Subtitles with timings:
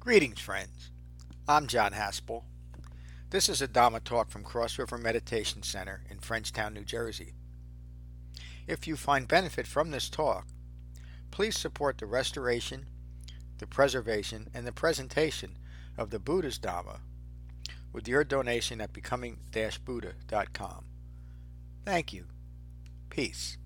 [0.00, 0.90] Greetings, friends.
[1.46, 2.44] I'm John Haspel.
[3.28, 7.34] This is a Dhamma talk from Cross River Meditation Center in Frenchtown, New Jersey.
[8.66, 10.46] If you find benefit from this talk,
[11.30, 12.86] please support the restoration,
[13.58, 15.58] the preservation, and the presentation
[15.98, 17.00] of the Buddha's Dhamma
[17.92, 20.84] with your donation at becoming-buddha.com.
[21.84, 22.24] Thank you.
[23.10, 23.58] Peace.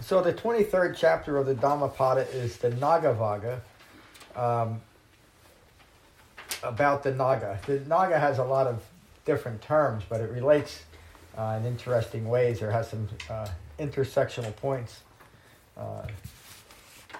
[0.00, 3.62] So the 23rd chapter of the Dhammapada is the Nagavagga,
[4.36, 4.82] um,
[6.62, 7.58] about the Naga.
[7.66, 8.82] The Naga has a lot of
[9.24, 10.82] different terms, but it relates
[11.36, 12.60] uh, in interesting ways.
[12.60, 15.00] There has some uh, intersectional points
[15.76, 16.06] uh,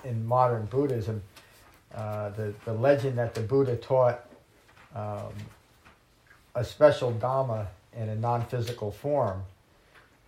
[0.05, 1.23] in modern Buddhism.
[1.95, 4.25] Uh, the, the legend that the Buddha taught
[4.95, 5.33] um,
[6.55, 7.67] a special Dhamma
[7.97, 9.43] in a non physical form,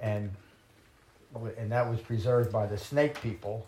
[0.00, 0.30] and,
[1.56, 3.66] and that was preserved by the snake people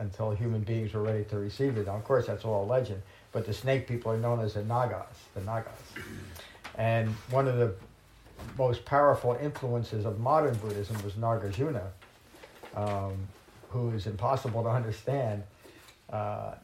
[0.00, 1.86] until human beings were ready to receive it.
[1.86, 5.06] Now, of course, that's all legend, but the snake people are known as the Nagas,
[5.34, 5.72] the Nagas.
[6.76, 7.74] And one of the
[8.56, 11.84] most powerful influences of modern Buddhism was Nagarjuna,
[12.74, 13.16] um,
[13.70, 15.42] who is impossible to understand.
[16.10, 16.54] Uh,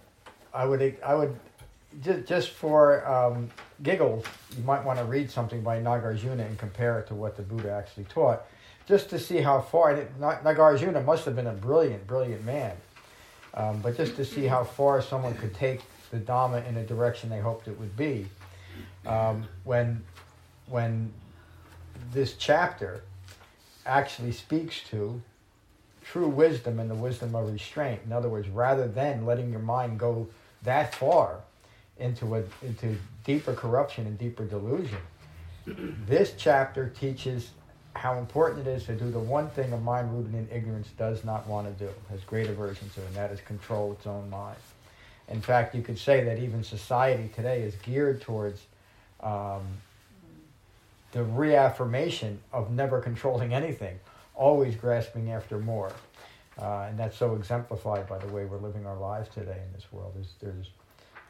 [0.53, 1.37] I would, I would,
[2.03, 3.51] just, just for um,
[3.83, 4.25] giggles,
[4.57, 7.71] you might want to read something by Nagarjuna and compare it to what the Buddha
[7.71, 8.43] actually taught,
[8.87, 9.95] just to see how far.
[10.21, 12.77] Nagarjuna must have been a brilliant, brilliant man,
[13.55, 17.31] um, but just to see how far someone could take the Dhamma in a direction
[17.31, 18.27] they hoped it would be.
[19.07, 20.03] Um, when,
[20.67, 21.13] when
[22.13, 23.03] this chapter
[23.87, 25.21] actually speaks to
[26.05, 28.01] true wisdom and the wisdom of restraint.
[28.05, 30.29] In other words, rather than letting your mind go
[30.63, 31.41] that far
[31.99, 34.99] into a into deeper corruption and deeper delusion,
[36.07, 37.51] this chapter teaches
[37.95, 41.25] how important it is to do the one thing a mind rooted in ignorance does
[41.25, 44.57] not want to do, has great aversion to, and that is control its own mind.
[45.29, 48.63] In fact, you could say that even society today is geared towards
[49.21, 49.63] um,
[51.13, 53.99] the reaffirmation of never controlling anything,
[54.35, 55.93] always grasping after more.
[56.61, 59.91] Uh, and that's so exemplified by the way we're living our lives today in this
[59.93, 60.13] world.
[60.15, 60.71] There's, there's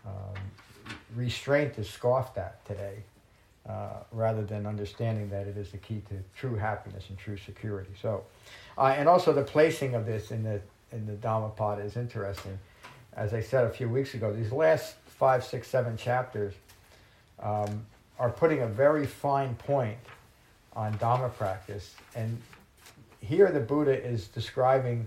[0.06, 0.34] um,
[1.14, 2.96] restraint is scoffed at today,
[3.68, 7.90] uh, rather than understanding that it is the key to true happiness and true security.
[8.00, 8.24] So,
[8.76, 10.60] uh, and also the placing of this in the
[10.92, 12.58] in the Dhammapada is interesting.
[13.16, 16.54] As I said a few weeks ago, these last five, six, seven chapters
[17.40, 17.86] um,
[18.18, 19.98] are putting a very fine point
[20.74, 21.94] on Dhamma practice.
[22.16, 22.40] And
[23.20, 25.06] here the Buddha is describing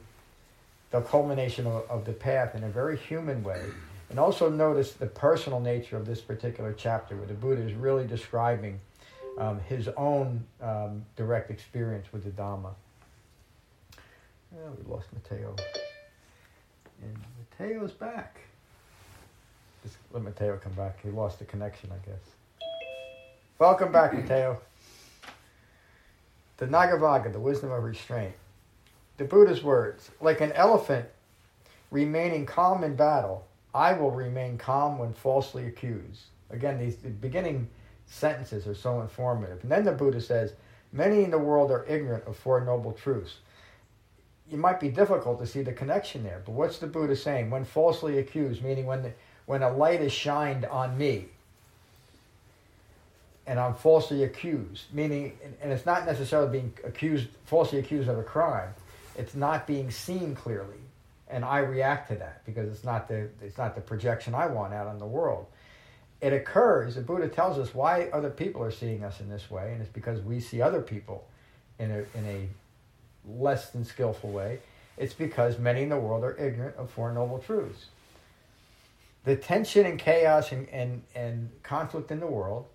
[0.92, 3.62] the culmination of, of, the path in a very human way.
[4.10, 8.08] And also notice the personal nature of this particular chapter, where the Buddha is really
[8.08, 8.80] describing
[9.38, 12.74] um, his own um, direct experience with the Dhamma.
[14.56, 15.56] Oh, we lost Mateo.
[17.02, 17.18] And
[17.60, 18.40] Mateo's back.
[19.84, 21.00] Just let Mateo come back.
[21.02, 22.20] He lost the connection, I guess.
[23.58, 24.60] Welcome back, Mateo.
[26.58, 28.34] The Nagavagga, the wisdom of restraint.
[29.18, 31.08] The Buddha's words like an elephant
[31.90, 36.26] remaining calm in battle, I will remain calm when falsely accused.
[36.52, 37.70] Again, these the beginning
[38.06, 39.64] sentences are so informative.
[39.64, 40.54] And then the Buddha says,
[40.94, 43.38] Many in the world are ignorant of Four Noble Truths.
[44.52, 47.50] It might be difficult to see the connection there, but what's the Buddha saying?
[47.50, 49.12] When falsely accused, meaning when, the,
[49.46, 51.26] when a light is shined on me,
[53.48, 58.24] and I'm falsely accused, meaning, and it's not necessarily being accused, falsely accused of a
[58.24, 58.70] crime.
[59.18, 60.78] It's not being seen clearly,
[61.30, 64.74] and I react to that because it's not the it's not the projection I want
[64.74, 65.48] out on the world.
[66.20, 66.96] It occurs.
[66.96, 69.92] The Buddha tells us why other people are seeing us in this way, and it's
[69.92, 71.26] because we see other people
[71.80, 72.50] in a in a
[73.28, 74.60] less than skillful way.
[74.98, 77.86] It's because many in the world are ignorant of Four Noble Truths.
[79.26, 82.66] The tension and chaos and, and, and conflict in the world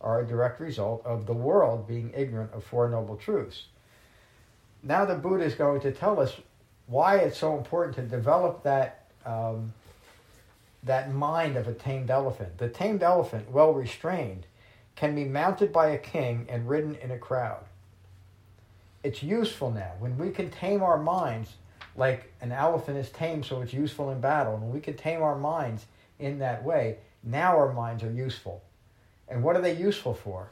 [0.00, 3.64] are a direct result of the world being ignorant of Four Noble Truths.
[4.82, 6.34] Now, the Buddha is going to tell us
[6.86, 9.74] why it's so important to develop that, um,
[10.82, 12.56] that mind of a tamed elephant.
[12.56, 14.46] The tamed elephant, well restrained,
[14.96, 17.64] can be mounted by a king and ridden in a crowd.
[19.02, 19.92] It's useful now.
[19.98, 21.54] When we can tame our minds,
[21.96, 25.36] like an elephant is tamed so it's useful in battle, and we can tame our
[25.36, 25.86] minds
[26.18, 28.62] in that way, now our minds are useful
[29.30, 30.50] and what are they useful for?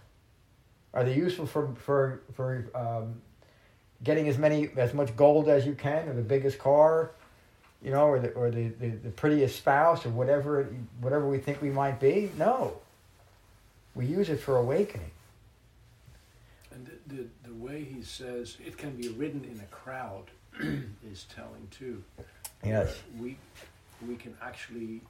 [0.94, 3.20] Are they useful for for for um,
[4.02, 7.10] getting as many as much gold as you can, or the biggest car,
[7.82, 10.68] you know, or the or the, the, the prettiest spouse, or whatever
[11.00, 12.30] whatever we think we might be?
[12.38, 12.78] No.
[13.94, 15.10] We use it for awakening.
[16.78, 20.24] And the, the, the way he says it can be ridden in a crowd
[21.10, 22.02] is telling too.
[22.64, 22.98] Yes.
[23.18, 23.36] We
[24.06, 25.00] we can actually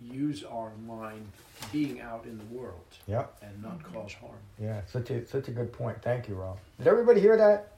[0.00, 1.26] use our mind
[1.72, 3.36] being out in the world Yep.
[3.42, 4.32] and not cause harm.
[4.60, 6.00] Yeah, such a such a good point.
[6.02, 6.58] Thank you, Rob.
[6.78, 7.72] Did everybody hear that?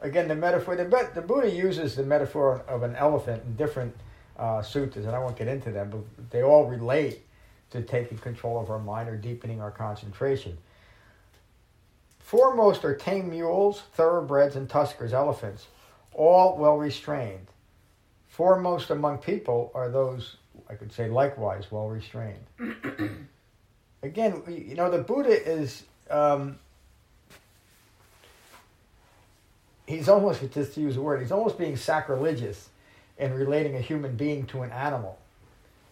[0.00, 0.76] Again, the metaphor.
[0.76, 3.94] The, the Buddha uses the metaphor of an elephant in different
[4.38, 7.20] uh, sutras, and I won't get into them, but they all relate
[7.70, 10.56] to taking control of our mind or deepening our concentration.
[12.34, 15.68] Foremost are tame mules, thoroughbreds, and tuskers, elephants,
[16.12, 17.46] all well restrained.
[18.26, 20.38] Foremost among people are those,
[20.68, 22.44] I could say, likewise well restrained.
[24.02, 26.58] Again, you know, the Buddha is, um,
[29.86, 32.68] he's almost, just to use a word, he's almost being sacrilegious
[33.16, 35.20] in relating a human being to an animal.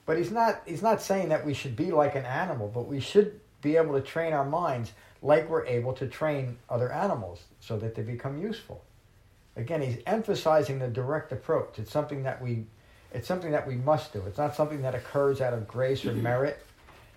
[0.06, 2.98] But he's not, he's not saying that we should be like an animal, but we
[2.98, 4.90] should be able to train our minds
[5.22, 8.84] like we're able to train other animals so that they become useful.
[9.56, 11.78] Again, he's emphasizing the direct approach.
[11.78, 12.66] It's something that we
[13.14, 14.22] it's something that we must do.
[14.26, 16.64] It's not something that occurs out of grace or merit.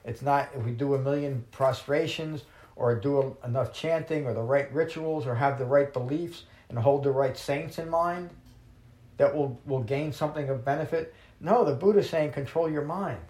[0.04, 2.44] It's not if we do a million prostrations
[2.76, 6.78] or do a, enough chanting or the right rituals or have the right beliefs and
[6.78, 8.30] hold the right saints in mind
[9.18, 11.16] that will will gain something of benefit.
[11.40, 13.22] No, the Buddha's saying control your mind.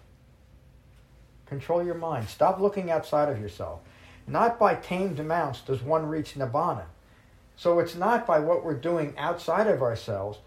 [1.45, 2.27] Control your mind.
[2.27, 3.81] Stop looking outside of yourself.
[4.27, 6.85] Not by tamed amounts does one reach nibbana.
[7.55, 10.39] So it's not by what we're doing outside of ourselves.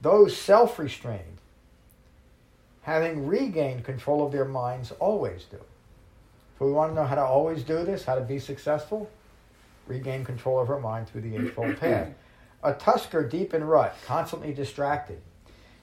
[0.00, 1.38] Those self restrained,
[2.82, 5.58] having regained control of their minds, always do.
[6.54, 9.10] If we want to know how to always do this, how to be successful,
[9.86, 12.08] regain control of our mind through the Eightfold Path.
[12.64, 15.20] A tusker deep in rut, constantly distracted,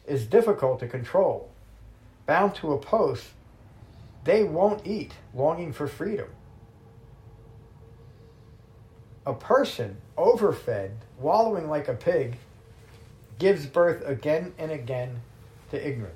[0.06, 1.50] is difficult to control.
[2.25, 3.27] Bound to a post,
[4.25, 6.27] they won't eat, longing for freedom
[9.25, 12.38] a person overfed, wallowing like a pig,
[13.39, 15.22] gives birth again and again
[15.72, 16.16] to ignorance.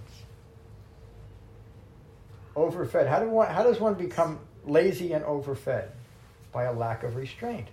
[2.56, 3.08] Overfed.
[3.08, 5.90] How, do one, how does one become lazy and overfed?
[6.52, 7.68] By a lack of restraint.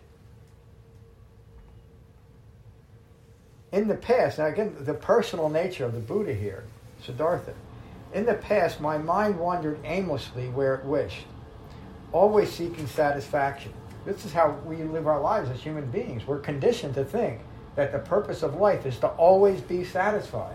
[3.72, 6.64] In the past, now again, the personal nature of the Buddha here,
[7.02, 7.54] Siddhartha.
[8.14, 11.26] In the past, my mind wandered aimlessly where it wished,
[12.12, 13.72] always seeking satisfaction.
[14.06, 16.26] This is how we live our lives as human beings.
[16.26, 17.40] We're conditioned to think
[17.74, 20.54] that the purpose of life is to always be satisfied.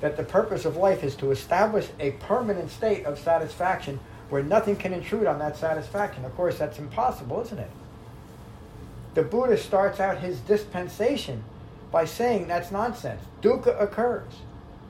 [0.00, 4.00] That the purpose of life is to establish a permanent state of satisfaction
[4.30, 6.24] where nothing can intrude on that satisfaction.
[6.24, 7.70] Of course, that's impossible, isn't it?
[9.14, 11.44] The Buddha starts out his dispensation
[11.90, 13.20] by saying that's nonsense.
[13.42, 14.32] Dukkha occurs,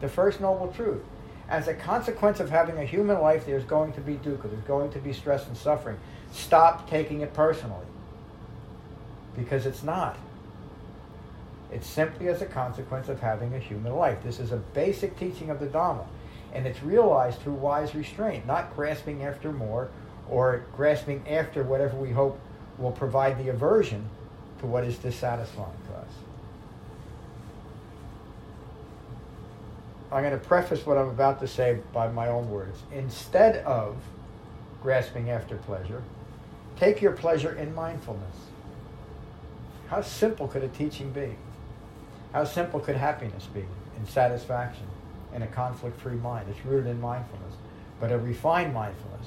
[0.01, 1.03] the first noble truth.
[1.49, 4.91] As a consequence of having a human life, there's going to be dukkha, there's going
[4.93, 5.99] to be stress and suffering.
[6.33, 7.87] Stop taking it personally.
[9.37, 10.17] Because it's not.
[11.71, 14.23] It's simply as a consequence of having a human life.
[14.23, 16.07] This is a basic teaching of the Dharma.
[16.53, 19.91] And it's realized through wise restraint, not grasping after more
[20.31, 22.41] or grasping after whatever we hope
[22.79, 24.09] will provide the aversion
[24.61, 26.09] to what is dissatisfying to us.
[30.11, 32.79] I'm going to preface what I'm about to say by my own words.
[32.93, 33.97] Instead of
[34.83, 36.03] grasping after pleasure,
[36.79, 38.37] Take your pleasure in mindfulness.
[39.89, 41.35] How simple could a teaching be?
[42.33, 43.65] How simple could happiness be
[43.97, 44.87] and satisfaction
[45.35, 46.47] in a conflict free mind?
[46.49, 47.55] It's rooted in mindfulness,
[47.99, 49.27] but a refined mindfulness.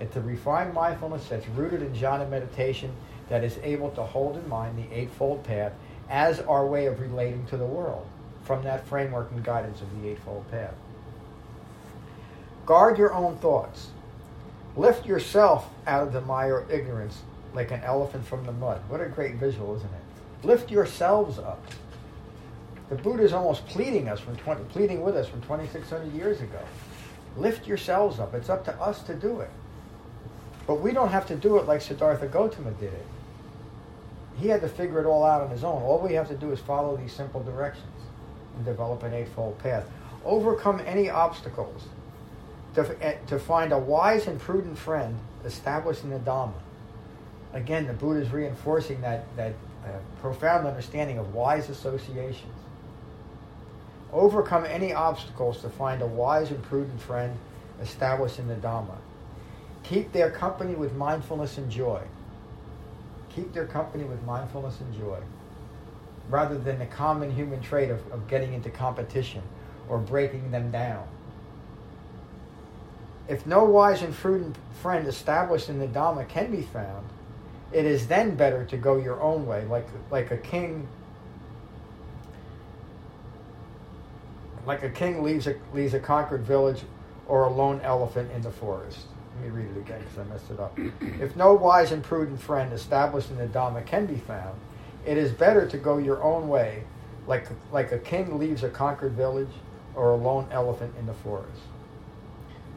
[0.00, 2.92] It's a refined mindfulness that's rooted in jhana meditation
[3.28, 5.72] that is able to hold in mind the Eightfold Path
[6.08, 8.06] as our way of relating to the world
[8.42, 10.74] from that framework and guidance of the Eightfold Path.
[12.64, 13.90] Guard your own thoughts.
[14.76, 17.22] Lift yourself out of the mire of ignorance
[17.54, 18.82] like an elephant from the mud.
[18.88, 20.46] What a great visual, isn't it?
[20.46, 21.64] Lift yourselves up.
[22.90, 26.60] The Buddha is almost pleading us from 20, pleading with us from 2,600 years ago.
[27.36, 28.34] Lift yourselves up.
[28.34, 29.50] It's up to us to do it.
[30.66, 33.06] But we don't have to do it like Siddhartha Gautama did it.
[34.38, 35.82] He had to figure it all out on his own.
[35.82, 37.86] All we have to do is follow these simple directions
[38.56, 39.88] and develop an eightfold path.
[40.24, 41.84] Overcome any obstacles
[42.76, 46.52] to, eh, to find a wise and prudent friend established in the Dhamma.
[47.52, 49.54] Again, the Buddha is reinforcing that, that
[49.84, 49.88] uh,
[50.20, 52.52] profound understanding of wise associations.
[54.12, 57.36] Overcome any obstacles to find a wise and prudent friend
[57.80, 58.96] established in the Dhamma.
[59.82, 62.02] Keep their company with mindfulness and joy.
[63.30, 65.20] Keep their company with mindfulness and joy.
[66.28, 69.42] Rather than the common human trait of, of getting into competition
[69.88, 71.06] or breaking them down.
[73.28, 77.06] If no wise and prudent friend established in the Dhamma can be found,
[77.72, 80.88] it is then better to go your own way, like like a king.
[84.66, 86.82] like a king leaves a, leaves a conquered village
[87.28, 88.98] or a lone elephant in the forest.
[89.36, 90.78] Let me read it again because I messed it up.
[91.20, 94.58] if no wise and prudent friend established in the Dhamma can be found,
[95.06, 96.82] it is better to go your own way,
[97.26, 99.50] like, like a king leaves a conquered village
[99.94, 101.62] or a lone elephant in the forest.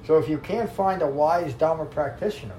[0.06, 2.56] So if you can't find a wise Dhamma practitioner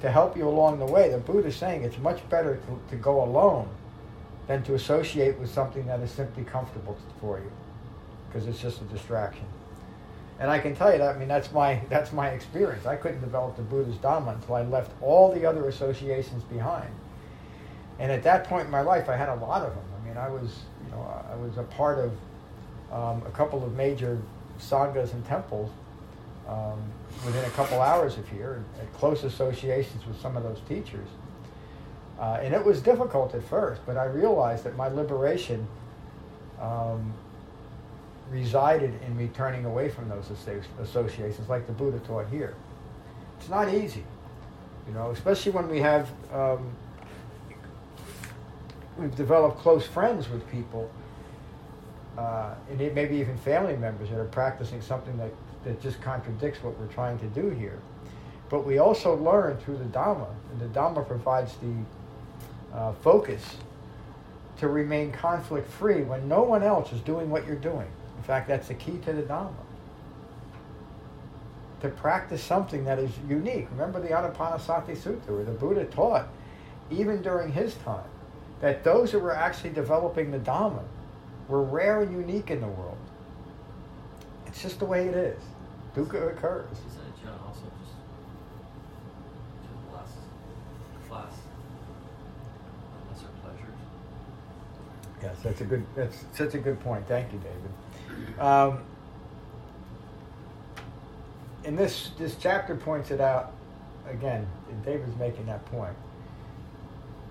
[0.00, 2.96] to help you along the way, the Buddha is saying it's much better to, to
[2.96, 3.68] go alone
[4.46, 7.50] than to associate with something that is simply comfortable for you,
[8.28, 9.44] because it's just a distraction.
[10.38, 12.86] And I can tell you that, I mean, that's my, that's my experience.
[12.86, 16.90] I couldn't develop the Buddha's Dhamma until I left all the other associations behind.
[17.98, 19.84] And at that point in my life, I had a lot of them.
[19.98, 22.12] I mean, I was, you know, I was a part of
[22.92, 24.20] um, a couple of major
[24.60, 25.70] sanghas and temples
[26.48, 26.80] um,
[27.24, 31.08] within a couple hours of here, at close associations with some of those teachers.
[32.18, 35.66] Uh, and it was difficult at first, but I realized that my liberation
[36.60, 37.12] um,
[38.30, 40.30] resided in me turning away from those
[40.80, 42.54] associations, like the Buddha taught here.
[43.38, 44.04] It's not easy,
[44.88, 46.70] you know, especially when we have um,
[48.98, 50.90] we've developed close friends with people,
[52.16, 55.30] uh, and it maybe even family members that are practicing something that,
[55.66, 57.78] that just contradicts what we're trying to do here.
[58.48, 63.56] But we also learn through the Dhamma, and the Dhamma provides the uh, focus
[64.58, 67.88] to remain conflict free when no one else is doing what you're doing.
[68.16, 69.52] In fact, that's the key to the Dhamma.
[71.80, 73.66] To practice something that is unique.
[73.72, 76.28] Remember the Anapanasati Sutta, where the Buddha taught,
[76.90, 78.08] even during his time,
[78.60, 80.84] that those who were actually developing the Dhamma
[81.48, 82.96] were rare and unique in the world.
[84.46, 85.42] It's just the way it is.
[85.96, 86.70] Dukkha occurs.
[86.72, 87.94] Isn't John also just
[89.62, 90.12] to less
[91.08, 91.32] class
[93.10, 93.78] lesser pleasures?
[95.22, 95.86] Yes, that's a good.
[95.94, 97.08] That's such a good point.
[97.08, 98.38] Thank you, David.
[98.38, 98.82] Um,
[101.64, 103.52] and this this chapter points it out
[104.08, 104.46] again.
[104.84, 105.96] David's making that point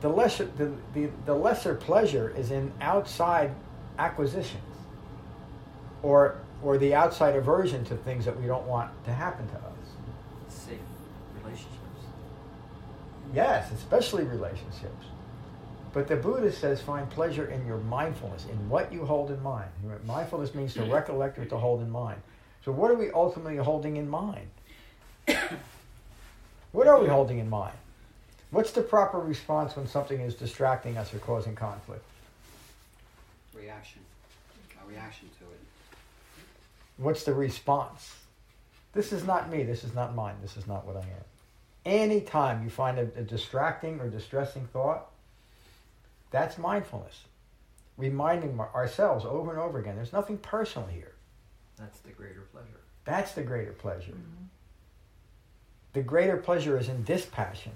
[0.01, 3.51] the lesser the, the, the lesser pleasure is in outside
[3.97, 4.61] acquisitions
[6.03, 9.63] or or the outside aversion to things that we don't want to happen to us.
[10.49, 10.79] Safe
[11.41, 11.75] relationships.
[13.33, 15.05] Yes, especially relationships.
[15.93, 19.69] But the Buddha says find pleasure in your mindfulness, in what you hold in mind.
[20.05, 22.19] Mindfulness means to recollect or to hold in mind.
[22.65, 24.47] So what are we ultimately holding in mind?
[26.71, 27.75] what are we holding in mind?
[28.49, 32.03] What's the proper response when something is distracting us or causing conflict?
[33.53, 34.01] Reaction.
[34.83, 35.59] A reaction to it.
[36.97, 38.15] What's the response?
[38.93, 39.63] This is not me.
[39.63, 40.35] This is not mine.
[40.41, 41.25] This is not what I am.
[41.85, 45.07] Anytime you find a, a distracting or distressing thought,
[46.31, 47.25] that's mindfulness.
[47.97, 51.13] Reminding ourselves over and over again there's nothing personal here.
[51.77, 52.81] That's the greater pleasure.
[53.03, 54.11] That's the greater pleasure.
[54.11, 54.45] Mm-hmm.
[55.93, 57.71] The greater pleasure is in dispassion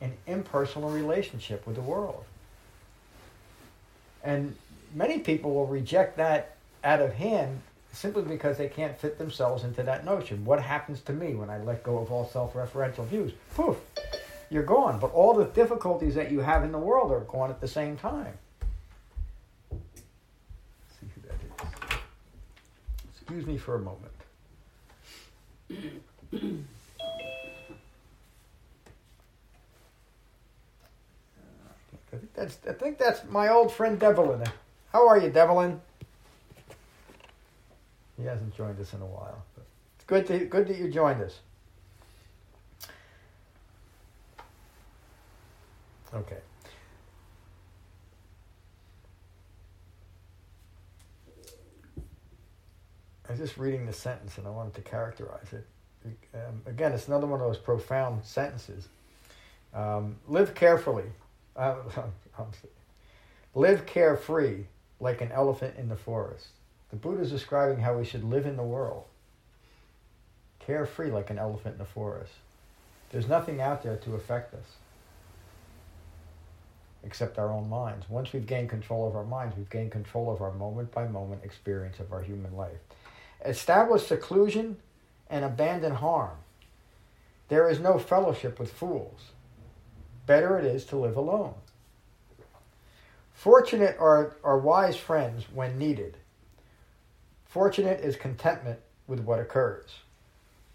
[0.00, 2.24] an impersonal relationship with the world.
[4.22, 4.54] And
[4.94, 7.60] many people will reject that out of hand
[7.92, 10.44] simply because they can't fit themselves into that notion.
[10.44, 13.32] What happens to me when I let go of all self referential views?
[13.54, 13.76] Poof,
[14.50, 14.98] you're gone.
[14.98, 17.96] But all the difficulties that you have in the world are gone at the same
[17.96, 18.34] time.
[19.70, 20.02] Let's
[21.00, 21.98] see who that is.
[23.14, 24.12] Excuse me for a moment.
[32.12, 34.44] I think that's I think that's my old friend Devlin.
[34.92, 35.80] How are you, Devlin?
[38.18, 39.44] He hasn't joined us in a while.
[39.54, 41.40] But it's good to good that you joined us.
[46.14, 46.38] Okay.
[53.28, 55.66] I was just reading the sentence and I wanted to characterize it.
[56.32, 58.86] Um, again, it's another one of those profound sentences.
[59.74, 61.06] Um, live carefully
[61.56, 61.76] uh,
[63.54, 64.64] live carefree
[65.00, 66.48] like an elephant in the forest.
[66.90, 69.04] The Buddha is describing how we should live in the world.
[70.60, 72.32] Carefree like an elephant in the forest.
[73.10, 74.66] There's nothing out there to affect us
[77.04, 78.08] except our own minds.
[78.08, 81.44] Once we've gained control of our minds, we've gained control of our moment by moment
[81.44, 82.78] experience of our human life.
[83.44, 84.76] Establish seclusion
[85.30, 86.36] and abandon harm.
[87.48, 89.30] There is no fellowship with fools
[90.26, 91.54] better it is to live alone.
[93.32, 96.16] Fortunate are, are wise friends when needed.
[97.56, 99.88] Fortunate is contentment with what occurs.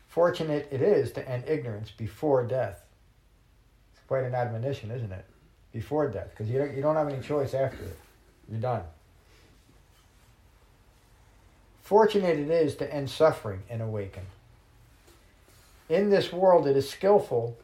[0.08, 2.82] Fortunate it is to end ignorance before death.
[3.94, 5.24] It's quite an admonition, isn't it?
[5.72, 8.00] Before death, because you don't, you don't have any choice after it.
[8.50, 8.82] You're done.
[11.84, 14.24] Fortunate it is to end suffering and awaken.
[15.88, 17.60] In this world, it is skillful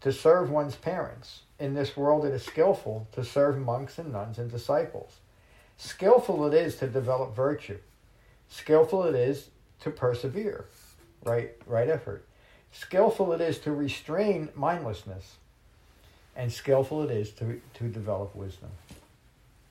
[0.00, 1.42] to serve one's parents.
[1.60, 5.16] In this world, it is skillful to serve monks and nuns and disciples.
[5.76, 7.76] Skillful it is to develop virtue.
[8.48, 9.48] Skillful it is
[9.80, 10.66] to persevere,
[11.24, 12.24] right, right effort.
[12.72, 15.36] Skillful it is to restrain mindlessness.
[16.36, 18.70] And skillful it is to, to develop wisdom.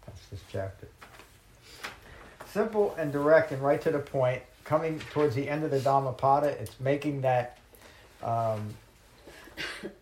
[0.05, 0.87] That's this chapter.
[2.51, 4.41] Simple and direct and right to the point.
[4.63, 7.57] Coming towards the end of the Dhammapada, it's making that,
[8.21, 8.73] um,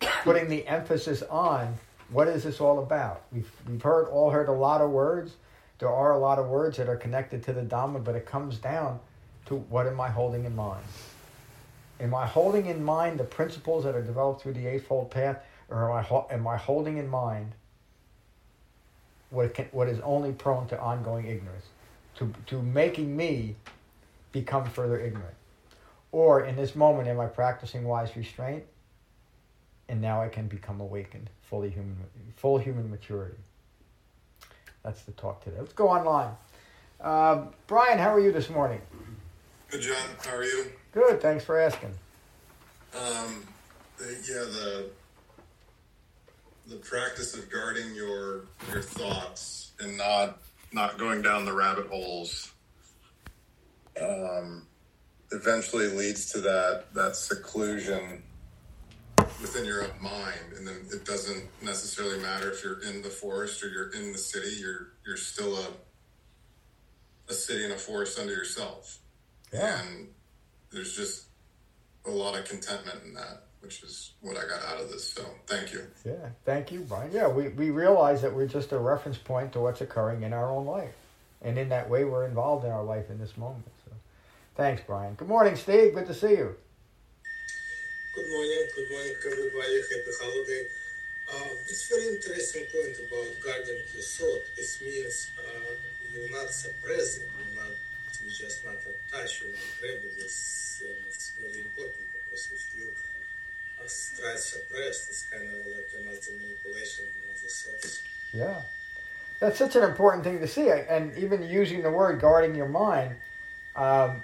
[0.24, 1.76] putting the emphasis on
[2.10, 3.22] what is this all about.
[3.32, 5.34] We've, we've heard all heard a lot of words.
[5.78, 8.58] There are a lot of words that are connected to the Dhamma, but it comes
[8.58, 8.98] down
[9.46, 10.84] to what am I holding in mind?
[12.00, 15.90] Am I holding in mind the principles that are developed through the Eightfold Path, or
[15.90, 17.52] am I, am I holding in mind
[19.30, 21.66] what, can, what is only prone to ongoing ignorance,
[22.16, 23.56] to, to making me
[24.32, 25.34] become further ignorant?
[26.12, 28.64] Or in this moment, am I practicing wise restraint,
[29.88, 31.96] and now I can become awakened, fully human,
[32.36, 33.36] full human maturity?
[34.86, 35.56] That's the talk today.
[35.58, 36.32] Let's go online.
[37.00, 38.80] Uh, Brian, how are you this morning?
[39.68, 39.96] Good, John.
[40.24, 40.66] How are you?
[40.92, 41.20] Good.
[41.20, 41.92] Thanks for asking.
[42.94, 43.42] Um,
[43.98, 44.90] yeah, the
[46.68, 50.38] the practice of guarding your your thoughts and not
[50.72, 52.52] not going down the rabbit holes
[54.00, 54.68] um,
[55.32, 58.22] eventually leads to that that seclusion
[59.40, 63.62] within your own mind and then it doesn't necessarily matter if you're in the forest
[63.62, 65.66] or you're in the city you're you're still a
[67.28, 68.98] a city and a forest under yourself
[69.52, 69.80] Yeah.
[69.82, 70.08] and
[70.72, 71.24] there's just
[72.06, 75.22] a lot of contentment in that which is what i got out of this so
[75.46, 76.28] thank you Yeah.
[76.44, 77.10] Thank you, Brian.
[77.12, 80.50] Yeah, we, we realize that we're just a reference point to what's occurring in our
[80.50, 80.94] own life.
[81.42, 83.66] And in that way, we're involved in our life in this moment.
[83.84, 83.90] So
[84.56, 85.14] thanks, Brian.
[85.14, 85.94] Good morning, Steve.
[85.94, 86.54] Good to see you.
[88.16, 89.76] Good morning, good morning, everybody.
[89.92, 90.64] Happy holiday.
[91.28, 94.40] Uh, it's very interesting point about guarding your thought.
[94.56, 95.76] It means uh,
[96.10, 97.76] you're not suppressing, you're not,
[98.24, 102.88] you just not attached, you're not grabbing this, and it's very important because if you
[102.88, 108.00] uh, try to suppress, it's kind of like another manipulation, another thoughts.
[108.32, 108.62] Yeah.
[109.40, 110.70] That's such an important thing to see.
[110.70, 113.16] And even using the word guarding your mind
[113.76, 114.22] um,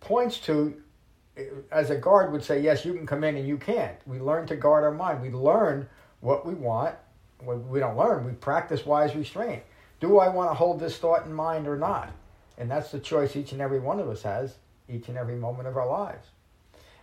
[0.00, 0.82] points to,
[1.70, 3.96] as a guard would say, yes, you can come in and you can't.
[4.06, 5.22] We learn to guard our mind.
[5.22, 5.88] We learn
[6.20, 6.94] what we want.
[7.44, 9.64] We don't learn, we practice wise restraint.
[9.98, 12.12] Do I want to hold this thought in mind or not?
[12.56, 14.54] And that's the choice each and every one of us has
[14.88, 16.28] each and every moment of our lives.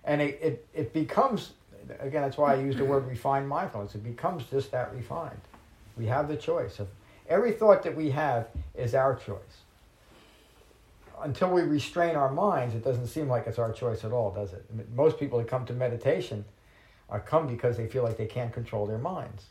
[0.06, 1.52] And it, it, it becomes,
[2.00, 3.96] again, that's why I use the word refined mindfulness.
[3.96, 5.42] It becomes just that refined.
[5.98, 6.88] We have the choice of
[7.28, 9.64] every thought that we have is our choice.
[11.22, 14.54] Until we restrain our minds, it doesn't seem like it's our choice at all, does
[14.54, 14.66] it?
[14.72, 16.46] I mean, Most people that come to meditation
[17.10, 19.46] are come because they feel like they can't control their minds.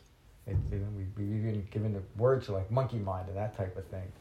[0.47, 0.79] We,
[1.15, 4.11] we've even given the words like monkey mind and that type of thing.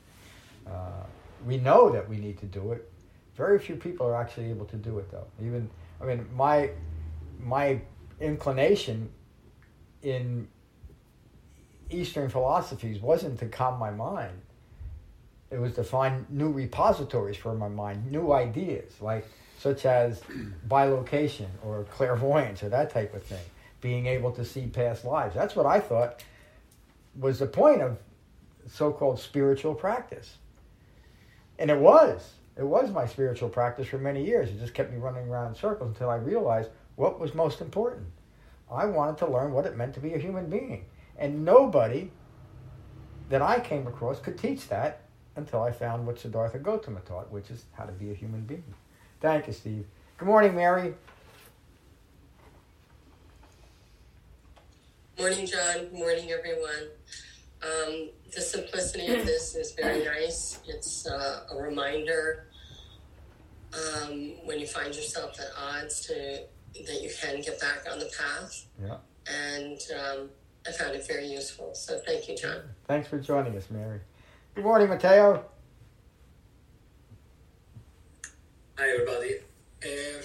[0.66, 1.04] Uh,
[1.46, 2.90] we know that we need to do it.
[3.34, 5.26] Very few people are actually able to do it, though.
[5.40, 5.70] Even,
[6.02, 6.70] I mean, my
[7.40, 7.80] my
[8.20, 9.08] inclination
[10.02, 10.48] in
[11.90, 14.42] Eastern philosophies wasn't to calm my mind.
[15.50, 19.26] It was to find new repositories for my mind, new ideas, like
[19.58, 20.20] such as
[20.68, 23.44] bilocation or clairvoyance or that type of thing.
[23.80, 25.34] Being able to see past lives.
[25.34, 26.22] That's what I thought
[27.16, 27.98] was the point of
[28.66, 30.36] so-called spiritual practice.
[31.58, 32.32] And it was.
[32.56, 34.50] It was my spiritual practice for many years.
[34.50, 38.06] It just kept me running around in circles until I realized what was most important.
[38.70, 40.84] I wanted to learn what it meant to be a human being.
[41.16, 42.10] And nobody
[43.28, 45.02] that I came across could teach that
[45.38, 48.64] until I found what Siddhartha Gautama taught, which is how to be a human being.
[49.20, 49.86] Thank you, Steve.
[50.18, 50.94] Good morning, Mary.
[55.18, 55.74] Morning, John.
[55.78, 56.88] Good morning, everyone.
[57.62, 60.60] Um, the simplicity of this is very nice.
[60.66, 62.46] It's uh, a reminder
[63.72, 66.42] um, when you find yourself at odds to
[66.86, 68.96] that you can get back on the path, Yeah.
[69.26, 70.30] and um,
[70.66, 71.74] I found it very useful.
[71.74, 72.60] So thank you, John.
[72.86, 74.00] Thanks for joining us, Mary.
[74.58, 75.44] Good morning, Mateo.
[78.76, 79.34] Hi, everybody.
[79.84, 80.22] Um,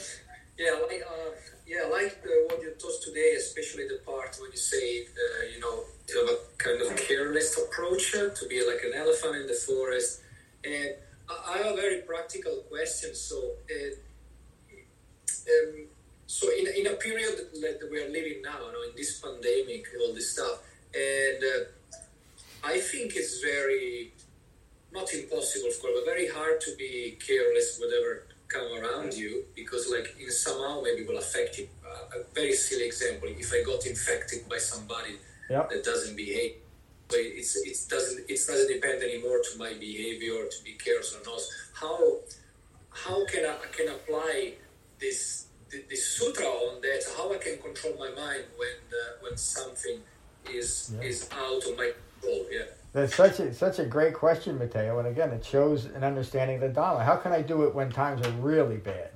[0.58, 1.30] yeah, like, uh,
[1.68, 5.60] yeah, like the, what you taught today, especially the part when you say, uh, you
[5.60, 9.46] know, to have a kind of careless approach uh, to be like an elephant in
[9.46, 10.22] the forest.
[10.64, 10.96] And
[11.30, 13.14] I have a very practical question.
[13.14, 13.38] So,
[13.70, 13.94] uh,
[15.48, 15.86] um,
[16.26, 19.86] so in, in a period that we are living now, you know, in this pandemic,
[20.02, 20.64] all this stuff,
[20.96, 21.66] and uh,
[22.64, 24.14] I think it's very
[24.94, 29.90] not impossible, of course, but very hard to be careless whatever come around you because,
[29.90, 31.68] like, in somehow maybe will affect you.
[31.86, 35.16] Uh, a very silly example: if I got infected by somebody
[35.70, 36.54] that doesn't behave,
[37.10, 41.24] so it's it doesn't it doesn't depend anymore to my behavior to be careless or
[41.32, 41.42] not.
[41.82, 41.98] How
[43.06, 44.54] how can I can apply
[45.00, 45.48] this
[45.90, 47.02] this sutra on that?
[47.18, 49.98] How I can control my mind when uh, when something
[50.52, 51.10] is Yeah.
[51.10, 51.90] is out of my
[52.22, 52.46] control?
[52.52, 52.70] Yeah.
[52.94, 55.00] That's such a such a great question, Matteo.
[55.00, 57.04] And again, it shows an understanding of the Dharma.
[57.04, 59.10] How can I do it when times are really bad?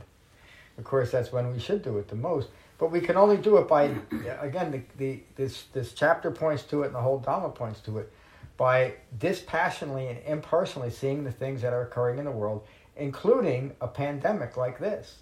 [0.80, 2.50] Of course, that's when we should do it the most.
[2.80, 3.84] But we can only do it by,
[4.42, 8.00] again, the, the this this chapter points to it, and the whole Dharma points to
[8.00, 8.12] it,
[8.58, 13.88] by dispassionately and impersonally seeing the things that are occurring in the world, including a
[13.88, 15.20] pandemic like this.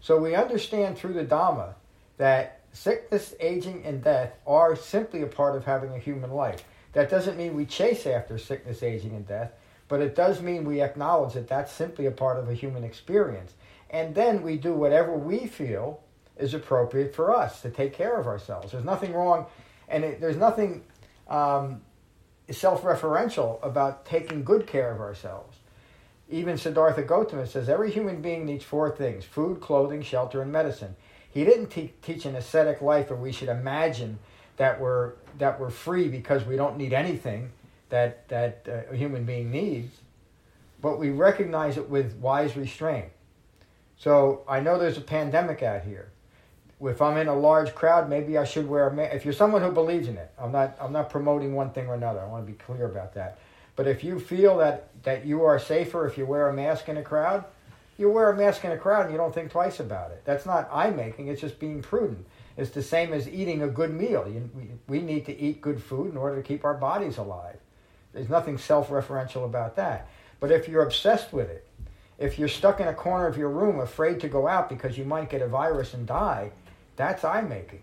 [0.00, 1.74] So we understand through the Dhamma
[2.16, 6.64] that sickness, aging, and death are simply a part of having a human life.
[6.92, 9.52] That doesn't mean we chase after sickness, aging, and death,
[9.88, 13.54] but it does mean we acknowledge that that's simply a part of a human experience.
[13.90, 16.02] And then we do whatever we feel
[16.38, 18.72] is appropriate for us to take care of ourselves.
[18.72, 19.46] There's nothing wrong,
[19.88, 20.84] and it, there's nothing
[21.28, 21.82] um,
[22.50, 25.58] self referential about taking good care of ourselves.
[26.28, 30.96] Even Siddhartha Gautama says every human being needs four things food, clothing, shelter, and medicine.
[31.30, 34.18] He didn't te- teach an ascetic life where we should imagine
[34.60, 37.50] that we're, that we're free because we don't need anything
[37.88, 39.96] that, that uh, a human being needs,
[40.82, 43.06] but we recognize it with wise restraint.
[43.96, 46.10] So I know there's a pandemic out here.
[46.78, 49.14] If I'm in a large crowd, maybe I should wear a mask.
[49.14, 50.76] If you're someone who believes in it, I'm not.
[50.78, 52.20] I'm not promoting one thing or another.
[52.20, 53.38] I want to be clear about that.
[53.76, 56.96] But if you feel that that you are safer if you wear a mask in
[56.96, 57.44] a crowd,
[57.98, 60.22] you wear a mask in a crowd and you don't think twice about it.
[60.24, 61.28] That's not eye making.
[61.28, 62.26] It's just being prudent.
[62.60, 64.28] It's the same as eating a good meal.
[64.28, 67.56] You, we, need to eat good food in order to keep our bodies alive.
[68.12, 70.08] There's nothing self-referential about that.
[70.40, 71.66] But if you're obsessed with it,
[72.18, 75.06] if you're stuck in a corner of your room afraid to go out because you
[75.06, 76.52] might get a virus and die,
[76.96, 77.80] that's eye making.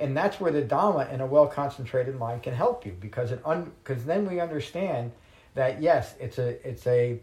[0.00, 3.40] And that's where the Dhamma in a well concentrated mind can help you because it
[3.44, 5.12] un- because then we understand
[5.54, 7.20] that yes, it's a it's a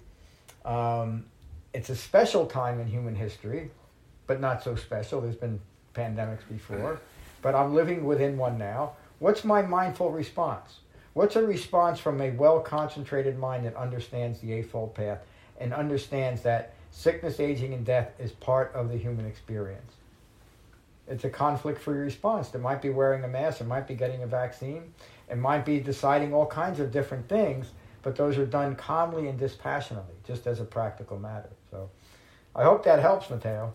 [0.63, 1.25] um,
[1.73, 3.71] it's a special time in human history,
[4.25, 5.19] but not so special.
[5.19, 5.59] There's been
[5.93, 6.99] pandemics before,
[7.41, 8.93] but I'm living within one now.
[9.19, 10.79] What's my mindful response?
[11.13, 15.19] What's a response from a well concentrated mind that understands the Eightfold Path
[15.59, 19.93] and understands that sickness, aging, and death is part of the human experience?
[21.07, 22.53] It's a conflict free response.
[22.55, 24.93] It might be wearing a mask, it might be getting a vaccine,
[25.29, 29.37] it might be deciding all kinds of different things, but those are done calmly and
[29.37, 31.49] dispassionately, just as a practical matter.
[31.69, 31.89] So
[32.55, 33.73] I hope that helps, Matteo.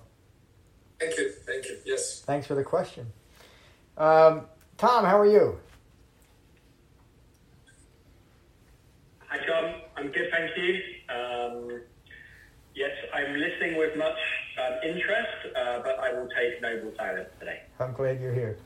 [0.98, 1.30] Thank you.
[1.46, 1.78] Thank you.
[1.84, 2.22] Yes.
[2.26, 3.06] Thanks for the question.
[3.96, 4.42] Um,
[4.78, 5.58] Tom, how are you?
[9.28, 9.80] Hi, Tom.
[9.96, 10.80] I'm good, thank you.
[11.08, 11.80] Um,
[12.74, 14.16] yes, I'm listening with much
[14.62, 17.62] um, interest, uh, but I will take noble silence today.
[17.80, 18.58] I'm glad you're here.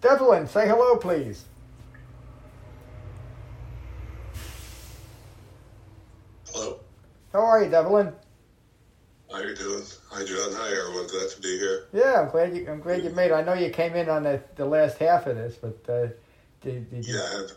[0.00, 1.44] Devlin, say hello, please.
[6.52, 6.80] Hello.
[7.32, 8.12] How are you, Devlin?
[9.30, 9.82] How you doing?
[10.10, 10.52] Hi, John.
[10.54, 11.06] Hi, everyone.
[11.06, 11.84] Glad to be here.
[11.92, 12.66] Yeah, I'm glad you.
[12.68, 13.34] I'm glad you made it.
[13.34, 16.08] I know you came in on the, the last half of this, but uh,
[16.62, 17.14] did, did you?
[17.14, 17.52] Yeah, I had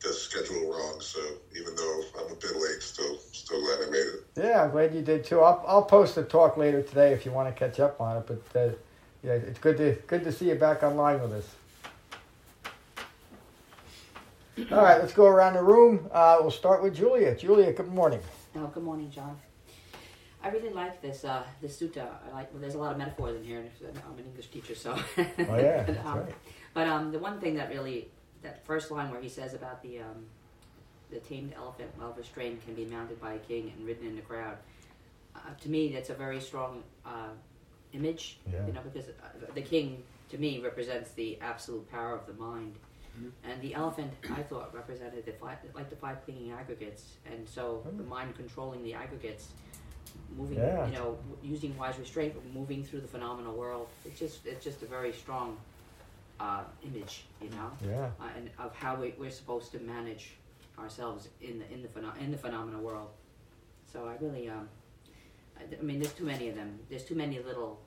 [0.00, 1.18] the schedule wrong, so
[1.58, 4.26] even though I'm a bit late, still still glad I made it.
[4.36, 5.40] Yeah, I'm glad you did too.
[5.40, 8.26] I'll I'll post the talk later today if you want to catch up on it.
[8.28, 8.72] But uh,
[9.24, 11.48] yeah, it's good to good to see you back online with us.
[14.70, 16.08] All right, let's go around the room.
[16.12, 17.34] Uh, we'll start with Julia.
[17.34, 18.20] Julia, good morning.
[18.54, 19.36] Oh, good morning, John.
[20.42, 22.06] I really like this uh, this sutta.
[22.26, 22.52] I like.
[22.52, 24.92] Well, there's a lot of metaphors in here, and I'm an English teacher, so.
[24.96, 25.02] Oh
[25.38, 26.34] yeah, but, that's um, right.
[26.74, 28.08] But um, the one thing that really,
[28.42, 30.26] that first line where he says about the um,
[31.10, 34.22] the tamed elephant, well restrained, can be mounted by a king and ridden in the
[34.22, 34.56] crowd.
[35.36, 37.30] Uh, to me, that's a very strong uh,
[37.92, 38.38] image.
[38.50, 38.66] Yeah.
[38.66, 42.74] You know, because uh, the king to me represents the absolute power of the mind.
[43.44, 47.86] And the elephant, I thought, represented the five, like the five clinging aggregates, and so
[47.98, 49.48] the mind controlling the aggregates,
[50.36, 50.86] moving, Yeah.
[50.86, 53.88] you know, using wise restraint, moving through the phenomenal world.
[54.04, 55.58] It's just, it's just a very strong
[56.40, 60.34] uh, image, you know, Yeah, uh, and of how we, we're supposed to manage
[60.78, 63.10] ourselves in the in the pheno- in the phenomenal world.
[63.92, 64.68] So I really, um,
[65.58, 66.78] I, I mean, there's too many of them.
[66.88, 67.78] There's too many little,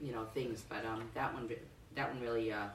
[0.00, 0.64] you know, things.
[0.68, 1.48] But um, that one,
[1.94, 2.68] that one really, uh,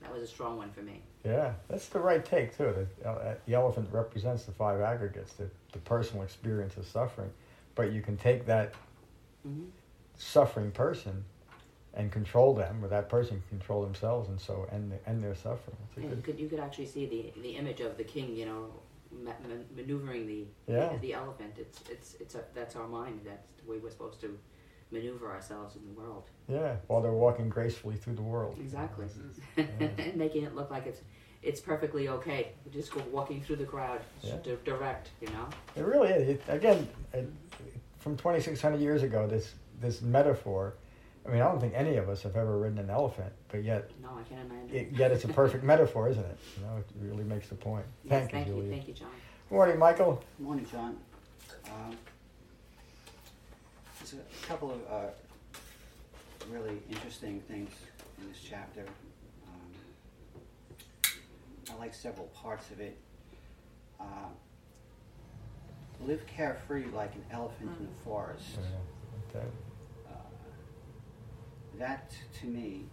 [0.00, 1.00] that was a strong one for me.
[1.24, 2.86] yeah, that's the right take too.
[3.02, 7.30] The, uh, the elephant represents the five aggregates, the, the personal experience of suffering.
[7.74, 8.74] But you can take that
[9.42, 9.64] hmm
[10.16, 11.24] suffering person
[11.94, 15.76] and control them, or that person can control themselves, and so end end their suffering.
[15.96, 18.46] Yeah, good you could you could actually see the the image of the king, you
[18.46, 18.66] know,
[19.12, 20.96] ma- man- maneuvering the Yeah.
[21.00, 21.54] the elephant.
[21.58, 23.20] It's it's it's a, that's our mind.
[23.24, 24.38] That's the way we're supposed to
[24.90, 26.24] maneuver ourselves in the world.
[26.48, 28.56] Yeah, while they're walking gracefully through the world.
[28.60, 29.06] Exactly,
[29.56, 31.00] and making it look like it's
[31.42, 32.52] it's perfectly okay.
[32.64, 34.36] You just go walking through the crowd, Yeah.
[34.42, 35.10] di- direct.
[35.20, 35.48] You know.
[35.76, 36.28] It really is.
[36.28, 37.28] It, again, it,
[38.04, 40.74] from 2,600 years ago, this this metaphor.
[41.26, 43.90] I mean, I don't think any of us have ever ridden an elephant, but yet,
[44.02, 44.76] No, I can't imagine.
[44.76, 46.38] it, yet it's a perfect metaphor, isn't it?
[46.58, 47.86] You know, it really makes the point.
[48.04, 48.76] Yes, Thank, thank you, you, Julia.
[48.76, 49.08] thank you, John.
[49.50, 50.22] Morning, Michael.
[50.36, 50.98] Good Morning, John.
[51.64, 51.96] Um,
[54.00, 55.06] there's a couple of uh,
[56.52, 57.70] really interesting things
[58.20, 58.84] in this chapter.
[59.48, 60.74] Um,
[61.70, 62.98] I like several parts of it.
[63.98, 64.04] Uh,
[66.00, 68.58] live carefree like an elephant in the forest.
[68.58, 69.46] Yeah, okay.
[70.08, 70.12] Uh,
[71.78, 72.84] that to me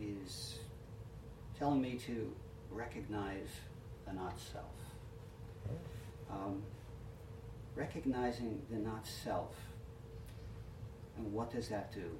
[0.00, 0.58] is
[1.58, 2.32] telling me to
[2.70, 3.48] recognize
[4.06, 4.64] the not self.
[6.30, 6.62] Um,
[7.74, 9.54] recognizing the not self,
[11.16, 12.10] and what does that do?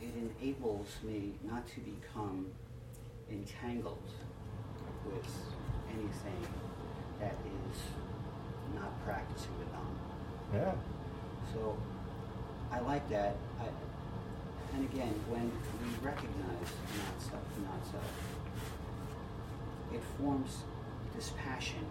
[0.00, 2.46] It enables me not to become
[3.30, 4.10] entangled
[5.06, 5.26] with
[5.92, 6.46] anything
[7.20, 7.78] that is
[8.74, 10.64] not practicing the Dhamma.
[10.64, 10.72] Yeah.
[11.52, 11.76] So
[12.72, 13.36] I like that.
[13.60, 13.66] I,
[14.74, 15.50] and again, when
[15.82, 18.04] we recognize not self, not self,
[19.92, 20.62] it forms
[21.16, 21.84] this passion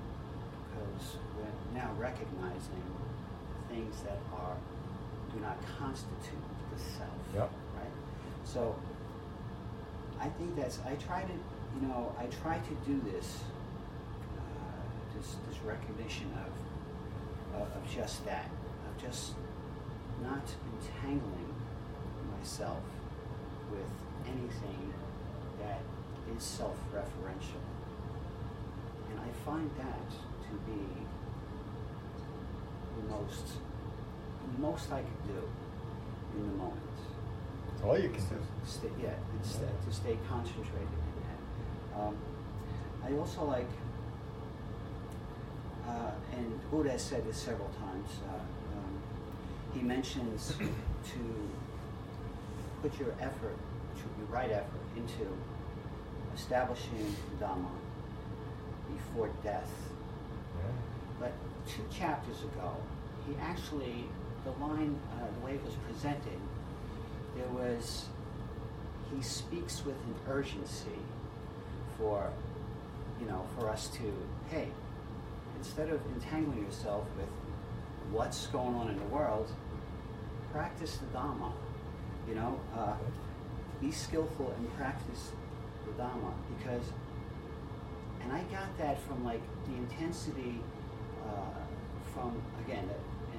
[0.69, 2.83] because we're now recognizing
[3.69, 4.55] things that are
[5.33, 7.09] do not constitute the self.
[7.35, 7.51] Yep.
[7.75, 7.91] Right.
[8.43, 8.75] So
[10.19, 10.79] I think that's.
[10.85, 11.33] I try to,
[11.79, 13.39] you know, I try to do this.
[15.19, 18.49] This this recognition of, of of just that,
[18.88, 19.34] of just
[20.23, 21.53] not entangling
[22.38, 22.84] myself
[23.69, 23.89] with
[24.25, 24.93] anything
[25.60, 25.82] that
[26.36, 27.63] is self-referential.
[29.10, 30.86] And I find that to be
[32.95, 33.45] the most,
[34.55, 35.41] the most I can do
[36.38, 36.97] in the moment.
[37.67, 38.36] That's all you can do.
[38.65, 41.99] Stay, yeah, instead to stay concentrated in that.
[41.99, 42.17] Um,
[43.03, 43.69] I also like,
[46.35, 48.09] and Buddha has said this several times.
[48.27, 49.01] Uh, um,
[49.73, 50.69] he mentions to
[52.81, 53.57] put your effort,
[54.17, 55.27] your right effort, into
[56.35, 57.69] establishing Dhamma
[58.93, 59.69] before death.
[61.19, 61.33] But
[61.67, 62.75] two chapters ago,
[63.27, 64.05] he actually,
[64.45, 66.39] the line, uh, the way it was presented,
[67.35, 68.05] there was,
[69.13, 70.99] he speaks with an urgency
[71.97, 72.31] for,
[73.19, 74.13] you know, for us to,
[74.49, 74.69] hey,
[75.60, 77.28] instead of entangling yourself with
[78.12, 79.52] what's going on in the world,
[80.52, 81.52] practice the Dhamma.
[82.28, 82.93] You know, uh,
[83.82, 85.32] be skillful and practice
[85.86, 86.84] the Dhamma because,
[88.22, 90.60] and I got that from like the intensity
[91.28, 91.60] uh,
[92.13, 92.89] from again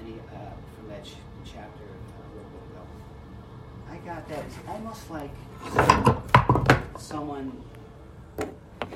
[0.02, 2.82] any uh, from that ch- chapter a little bit ago.
[3.90, 5.30] I got that it's almost like
[6.98, 7.52] someone,
[8.38, 8.46] you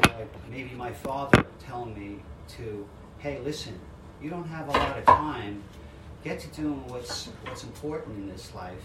[0.02, 2.20] know, maybe my father telling me
[2.56, 2.86] to,
[3.24, 3.72] hey, listen,
[4.20, 5.62] you don't have a lot of time.
[6.22, 8.84] Get to doing what's what's important in this life,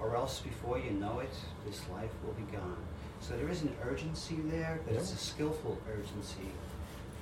[0.00, 1.30] or else before you know it,
[1.64, 2.82] this life will be gone.
[3.20, 6.50] So there is an urgency there, but it's a skillful urgency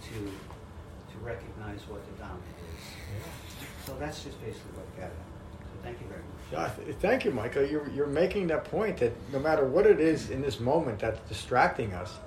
[0.05, 2.41] to to recognize what the Dhamma
[2.73, 3.87] is.
[3.87, 5.11] So that's just basically what I got.
[5.11, 6.79] So thank you very much.
[6.79, 7.67] Yeah, th- thank you, Michael.
[7.67, 11.21] You're, you're making that point that no matter what it is in this moment that's
[11.29, 12.19] distracting us,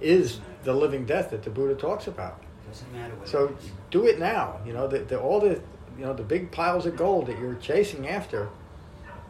[0.00, 2.42] is the living death that the Buddha talks about.
[2.68, 3.28] Doesn't matter what.
[3.28, 3.70] So it is.
[3.90, 4.60] do it now.
[4.66, 5.60] You know, the, the, all the
[5.98, 8.48] you know the big piles of gold that you're chasing after,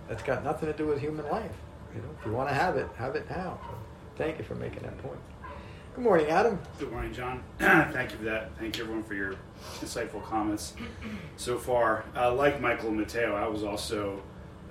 [0.08, 1.52] that's got nothing to do with human life.
[1.94, 3.58] You know, if you want to have it, have it now.
[3.62, 3.74] So
[4.16, 5.18] thank you for making that point.
[5.94, 6.58] Good morning, Adam.
[6.78, 7.42] Good morning, John.
[7.58, 8.50] Thank you for that.
[8.58, 9.34] Thank you, everyone, for your
[9.80, 10.74] insightful comments
[11.38, 12.04] so far.
[12.14, 14.20] Uh, like Michael and Mateo, I was also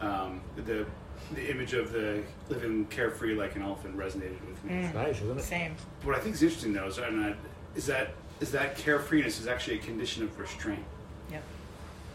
[0.02, 0.86] um, the
[1.34, 4.76] the image of the living carefree like an elephant resonated with me.
[4.84, 5.42] It's nice, isn't it?
[5.42, 5.76] Same.
[6.04, 7.36] What I think is interesting, though, is, and I-
[7.76, 10.84] is that is that carefreeness is actually a condition of restraint.
[11.32, 11.44] Yep.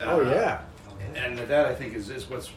[0.03, 0.63] Oh, yeah.
[1.15, 2.51] And that I think is, is what's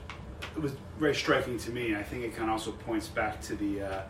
[0.55, 1.95] it was very striking to me.
[1.95, 4.01] I think it kind of also points back to the uh,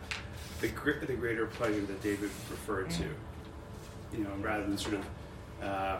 [0.60, 3.04] the gr- the greater pleasure that David referred to.
[4.12, 5.04] You know, rather than sort of
[5.62, 5.98] uh,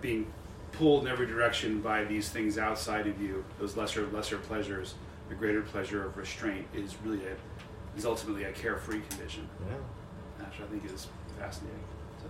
[0.00, 0.26] being
[0.72, 4.94] pulled in every direction by these things outside of you, those lesser lesser pleasures.
[5.28, 9.48] The greater pleasure of restraint is really a is ultimately a carefree condition.
[9.68, 10.46] Yeah.
[10.46, 11.08] Which I think is
[11.38, 11.80] fascinating.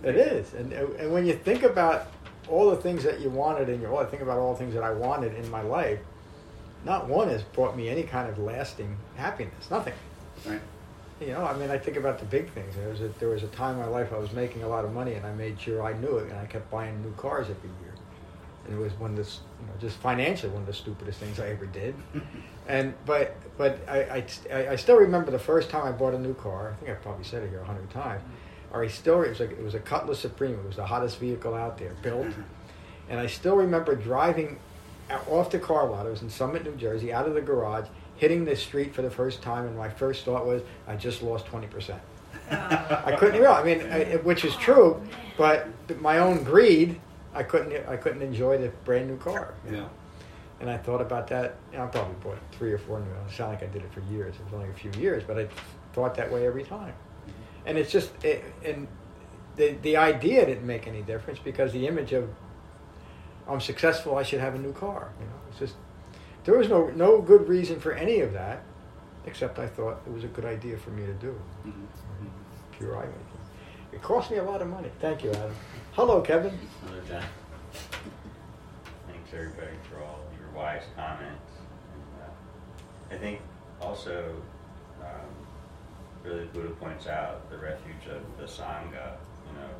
[0.03, 2.11] It is, and and when you think about
[2.49, 4.83] all the things that you wanted in your life, think about all the things that
[4.83, 5.99] I wanted in my life.
[6.85, 9.69] Not one has brought me any kind of lasting happiness.
[9.69, 9.93] Nothing.
[10.45, 10.61] Right.
[11.19, 12.75] you know, I mean, I think about the big things.
[12.75, 14.85] There was a, there was a time in my life I was making a lot
[14.85, 17.47] of money, and I made sure I knew it, and I kept buying new cars
[17.49, 17.93] every year.
[18.65, 21.39] And it was one of the, you know, just financially one of the stupidest things
[21.39, 21.95] I ever did.
[22.67, 26.35] and but but I, I, I still remember the first time I bought a new
[26.35, 26.71] car.
[26.71, 28.21] I think I've probably said it here a hundred times.
[28.71, 30.53] Or I still it was like it was a Cutlass Supreme.
[30.53, 32.27] It was the hottest vehicle out there built.
[33.09, 34.59] And I still remember driving
[35.29, 36.05] off the car lot.
[36.05, 39.09] I was in Summit, New Jersey, out of the garage, hitting the street for the
[39.09, 42.01] first time, and my first thought was, I just lost twenty percent.
[42.51, 43.61] I couldn't realize.
[43.61, 45.01] I mean, I, which is oh, true,
[45.37, 45.67] but
[46.01, 46.99] my own greed,
[47.33, 47.87] I couldn't.
[47.87, 49.53] I couldn't enjoy the brand new car.
[49.65, 49.89] You know?
[50.59, 51.55] And I thought about that.
[51.71, 53.05] You know, I probably bought three or four new.
[53.05, 54.35] It sounded like I did it for years.
[54.35, 55.47] It was only a few years, but I
[55.93, 56.93] thought that way every time.
[57.67, 58.87] And it's just, it, and
[59.57, 62.29] the the idea didn't make any difference because the image of
[63.47, 65.11] I'm successful, I should have a new car.
[65.19, 65.75] You know, it's just
[66.45, 68.63] there was no no good reason for any of that,
[69.25, 71.39] except I thought it was a good idea for me to do.
[72.71, 73.21] Pure I making.
[73.91, 74.89] It cost me a lot of money.
[74.99, 75.55] Thank you, Adam.
[75.93, 76.57] Hello, Kevin.
[76.85, 77.23] Hello, John.
[79.07, 81.51] Thanks everybody for all your wise comments.
[81.93, 83.41] And, uh, I think
[83.81, 84.35] also,
[85.01, 85.46] um,
[86.27, 89.15] really Buddha points out the refuge of the Sangha,
[89.47, 89.71] you know,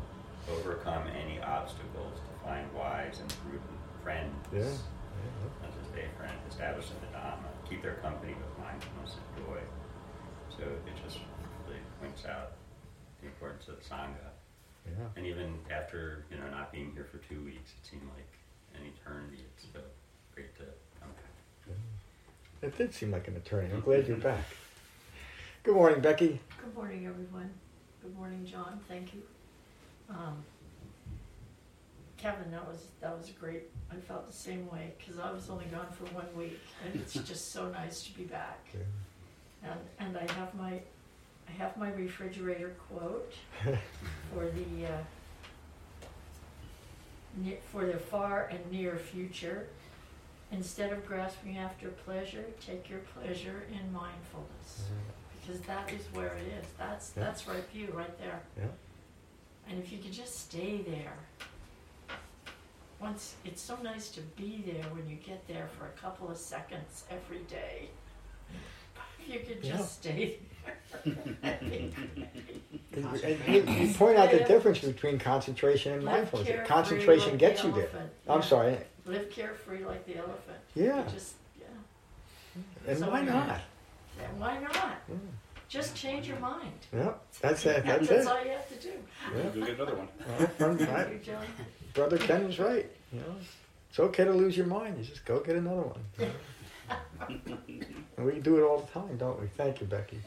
[0.56, 3.64] overcome any obstacles to find wise and prudent
[4.04, 4.34] friends.
[4.54, 4.62] Yeah.
[4.62, 9.60] To stay a friend, established in the Dhamma, keep their company with mindfulness and joy.
[10.56, 11.20] So it just
[11.68, 12.54] really points out
[13.22, 14.32] the importance of the Sangha.
[14.86, 15.18] Yeah.
[15.18, 18.32] And even after, you know, not being here for two weeks, it seemed like
[18.76, 19.44] an eternity.
[19.54, 19.82] It's still
[20.34, 20.64] great to
[21.02, 21.76] come back.
[22.62, 23.74] It did seem like an eternity.
[23.74, 24.46] I'm glad you're back.
[25.68, 26.40] Good morning, Becky.
[26.64, 27.50] Good morning, everyone.
[28.02, 28.80] Good morning, John.
[28.88, 29.22] Thank you.
[30.10, 30.42] Um,
[32.16, 33.64] Kevin, that was that was great.
[33.92, 37.14] I felt the same way because I was only gone for one week, and it's
[37.28, 38.66] just so nice to be back.
[39.62, 40.80] And and I have my
[41.50, 43.34] I have my refrigerator quote
[44.34, 45.04] for the uh,
[47.44, 49.68] ne- for the far and near future.
[50.50, 54.86] Instead of grasping after pleasure, take your pleasure in mindfulness
[55.48, 56.66] because that is where it is.
[56.78, 57.24] That's Yeah.
[57.24, 58.42] that's right view right there.
[58.58, 58.66] Yeah.
[59.70, 61.14] And if you could just stay there.
[63.00, 66.38] Once it's so nice to be there when you get there for a couple of
[66.38, 67.90] seconds every day.
[69.20, 71.36] If you could just stay there.
[71.42, 71.94] that'd.
[72.94, 76.48] And you, you point out the difference between concentration and Live mindfulness.
[76.48, 77.84] carefree Concentration like gets the you there.
[77.84, 78.12] elephant.
[78.28, 78.46] I'm Yeah.
[78.46, 78.78] sorry.
[79.06, 80.58] Live carefree like the elephant.
[80.74, 81.04] Yeah.
[81.06, 81.66] You just yeah.
[82.88, 83.60] And So why anyway, not?
[84.18, 84.98] Yeah, why not?
[85.70, 86.72] Just change your mind.
[86.94, 87.86] Yeah, that's it.
[87.86, 88.28] That's, That's it.
[88.28, 88.94] all you have to do.
[89.36, 89.44] Yeah.
[89.50, 90.08] Go get another one.
[90.40, 91.46] Well, friend, Thank I- you, John.
[91.94, 92.90] Brother Ken was right.
[93.12, 93.36] You know,
[93.90, 94.98] it's okay to lose your mind.
[94.98, 96.30] You just go get another one.
[98.18, 99.48] and we do it all the time, don't we?
[99.48, 100.20] Thank you, Becky.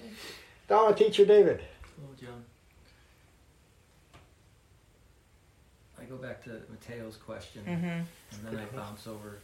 [0.69, 1.63] Dharma teacher David.
[1.97, 2.45] Hello, John.
[5.99, 8.05] I go back to Mateo's question, Mhm.
[8.33, 9.39] and then I bounce over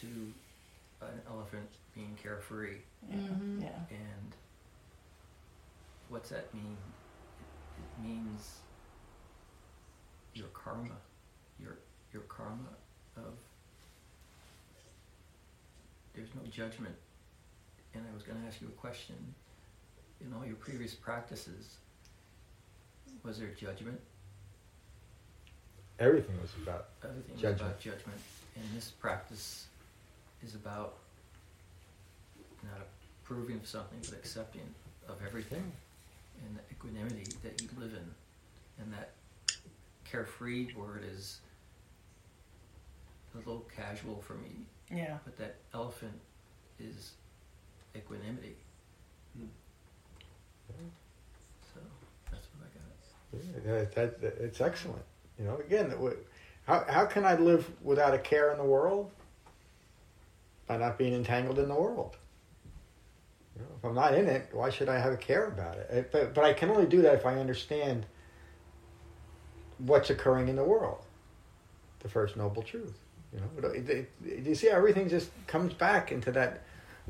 [0.00, 0.06] to
[1.02, 2.78] an elephant being carefree.
[3.10, 3.60] Mhm.
[3.62, 3.68] Yeah.
[3.90, 4.34] And
[6.08, 6.76] what's that mean?
[7.38, 8.58] It, it means
[10.34, 10.96] your karma,
[11.60, 11.78] your
[12.12, 12.68] your karma
[13.16, 13.34] of
[16.14, 16.94] there's no judgment.
[17.94, 19.16] And I was going to ask you a question.
[20.24, 21.76] In all your previous practices,
[23.24, 24.00] was there judgment?
[25.98, 27.54] Everything was about Everything judgment.
[27.56, 28.20] is about judgment,
[28.56, 29.66] and this practice
[30.44, 30.98] is about
[32.64, 32.86] not
[33.22, 34.62] approving of something, but accepting
[35.08, 35.72] of everything,
[36.44, 39.10] and the equanimity that you live in, and that
[40.04, 41.40] carefree word is
[43.34, 44.66] a little casual for me.
[44.94, 45.16] Yeah.
[45.24, 46.18] But that elephant
[46.78, 47.12] is
[47.96, 48.56] equanimity.
[49.36, 49.46] Hmm.
[51.74, 51.80] So
[52.30, 53.66] that's what I got.
[53.66, 55.02] Yeah, that, that, it's excellent.
[55.38, 56.12] You know, again, that we-
[56.66, 59.10] how, how can I live without a care in the world?
[60.66, 62.16] By not being entangled in the world.
[63.78, 65.88] If I'm not in it, why should I have a care about it?
[65.92, 68.06] Uh, But, but I can only do that if I understand
[69.78, 71.02] what's occurring in the world.
[72.00, 72.98] The first noble truth.
[73.32, 76.62] You know, it, it- you see, everything just comes back into that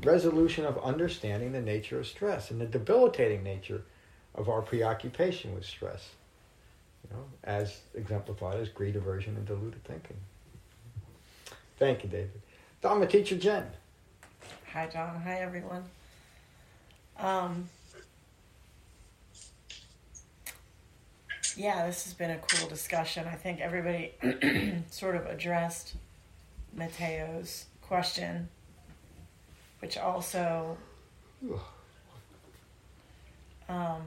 [0.03, 3.83] resolution of understanding the nature of stress and the debilitating nature
[4.35, 6.09] of our preoccupation with stress.
[7.09, 10.17] You know, as exemplified as greed, aversion, and deluded thinking.
[11.77, 12.41] Thank you, David.
[12.81, 13.65] Dharma teacher Jen.
[14.71, 15.21] Hi, John.
[15.21, 15.83] Hi, everyone.
[17.17, 17.69] Um,
[21.55, 23.27] yeah, this has been a cool discussion.
[23.27, 24.13] I think everybody
[24.89, 25.95] sort of addressed
[26.73, 28.49] Mateo's question,
[29.79, 30.77] which also
[33.69, 34.01] um,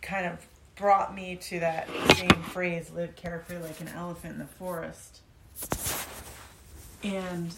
[0.00, 0.46] kind of
[0.76, 5.20] brought me to that same phrase live carefree like an elephant in the forest.
[7.02, 7.54] And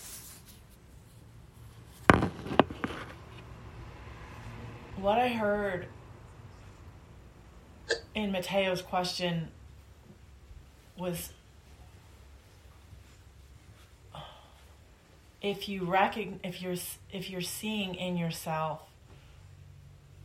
[5.00, 5.86] what I heard
[8.14, 9.48] in Mateo's question
[10.96, 11.32] was
[15.40, 16.74] if you recognize if you're
[17.12, 18.82] if you're seeing in yourself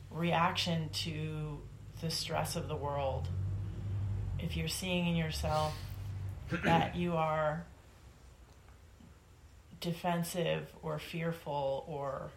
[0.09, 1.59] reaction to
[2.01, 3.28] the stress of the world
[4.39, 5.76] if you're seeing in yourself
[6.63, 7.63] that you are
[9.80, 12.32] defensive or fearful or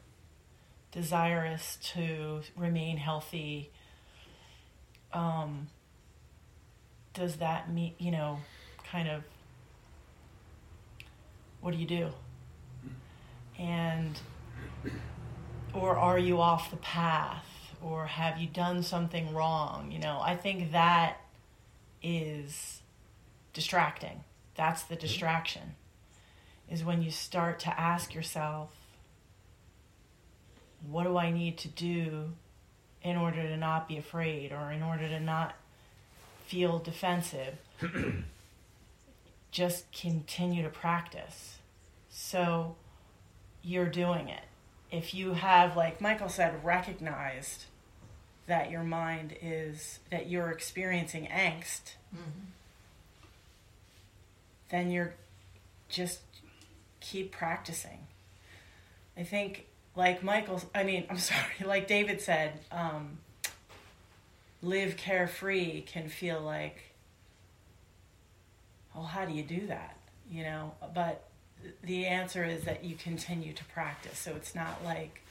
[0.96, 3.70] desirous to remain healthy
[5.12, 5.68] um,
[7.12, 8.38] does that mean you know
[8.90, 9.22] kind of
[11.60, 12.08] what do you do?
[13.58, 14.18] And
[15.74, 17.44] or are you off the path?
[17.82, 19.92] Or have you done something wrong?
[19.92, 21.18] You know i think that
[22.02, 22.80] is
[23.52, 24.24] distracting.
[24.54, 25.74] That's the distraction
[26.70, 28.70] is when you start to ask yourself
[30.90, 32.32] what do i need to do
[33.02, 35.54] in order to not be afraid or in order to not
[36.46, 37.54] feel defensive
[39.50, 41.58] just continue to practice
[42.10, 42.76] so
[43.62, 44.44] you're doing it.
[44.92, 47.64] If you have, like Michael said, recognized
[48.46, 52.46] that your mind is, that you're experiencing angst, Mm-hmm.
[54.70, 55.14] then you're
[55.88, 56.20] just
[57.00, 58.06] keep practicing.
[59.16, 59.66] I think,
[59.96, 63.18] like Michael, I mean, I'm sorry, like David said, um,
[64.62, 66.82] live carefree can feel like,
[68.94, 69.96] well, how do you do that?
[70.30, 71.24] You know, but
[71.82, 74.18] the answer is that you continue to practice.
[74.18, 75.22] So it's not like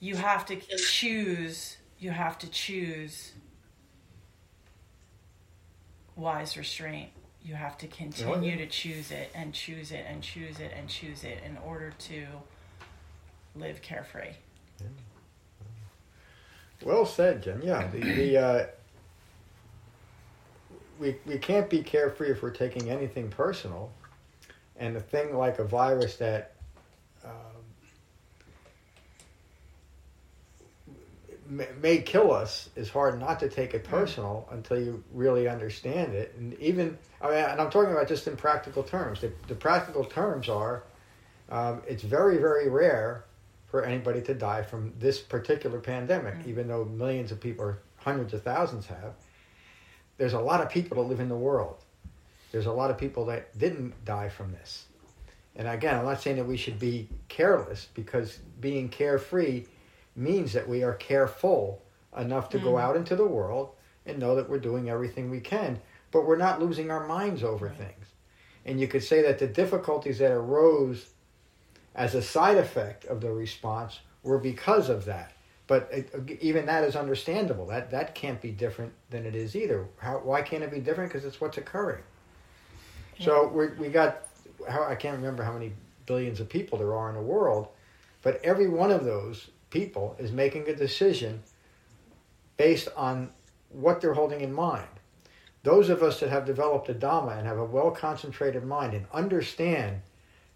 [0.00, 3.32] you have to choose, you have to choose
[6.16, 7.10] wise restraint.
[7.44, 11.24] You have to continue to choose it and choose it and choose it and choose
[11.24, 12.26] it in order to
[13.56, 14.32] live carefree.
[16.84, 17.60] Well said, Jen.
[17.62, 18.66] Yeah, the, the uh,
[20.98, 23.92] we we can't be carefree if we're taking anything personal,
[24.76, 26.54] and a thing like a virus that
[27.24, 27.30] um,
[31.48, 36.14] may, may kill us is hard not to take it personal until you really understand
[36.14, 36.34] it.
[36.36, 39.20] And even I mean, and I'm talking about just in practical terms.
[39.20, 40.82] The, the practical terms are,
[41.48, 43.24] um, it's very very rare
[43.72, 48.34] for anybody to die from this particular pandemic, even though millions of people or hundreds
[48.34, 49.14] of thousands have.
[50.18, 51.78] There's a lot of people that live in the world.
[52.52, 54.84] There's a lot of people that didn't die from this.
[55.56, 59.64] And again, I'm not saying that we should be careless because being carefree
[60.14, 61.80] means that we are careful
[62.14, 62.82] enough to go Mm.
[62.82, 63.70] out into the world
[64.04, 67.70] and know that we're doing everything we can, but we're not losing our minds over
[67.70, 68.04] things.
[68.66, 71.08] And you could say that the difficulties that arose
[71.94, 75.32] as a side effect of the response were because of that.
[75.66, 77.66] But it, even that is understandable.
[77.66, 79.86] That that can't be different than it is either.
[79.98, 81.12] How, why can't it be different?
[81.12, 82.02] Because it's what's occurring.
[83.20, 84.26] So we we got
[84.68, 85.72] how I can't remember how many
[86.06, 87.68] billions of people there are in the world,
[88.22, 91.42] but every one of those people is making a decision
[92.56, 93.30] based on
[93.70, 94.88] what they're holding in mind.
[95.62, 99.06] Those of us that have developed a Dhamma and have a well concentrated mind and
[99.12, 100.02] understand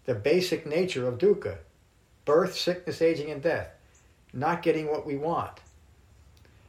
[0.07, 1.59] the basic nature of dukkha
[2.25, 3.69] birth, sickness, aging, and death,
[4.33, 5.61] not getting what we want,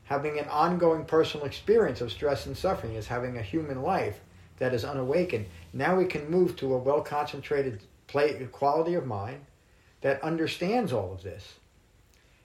[0.05, 4.21] having an ongoing personal experience of stress and suffering, is having a human life
[4.59, 5.47] that is unawakened.
[5.73, 7.81] Now we can move to a well concentrated
[8.53, 9.41] quality of mind
[10.01, 11.55] that understands all of this.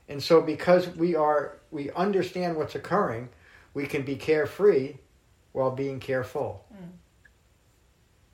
[0.09, 3.29] And so because we are we understand what's occurring,
[3.73, 4.95] we can be carefree
[5.51, 6.65] while being careful.
[6.73, 6.89] Mm.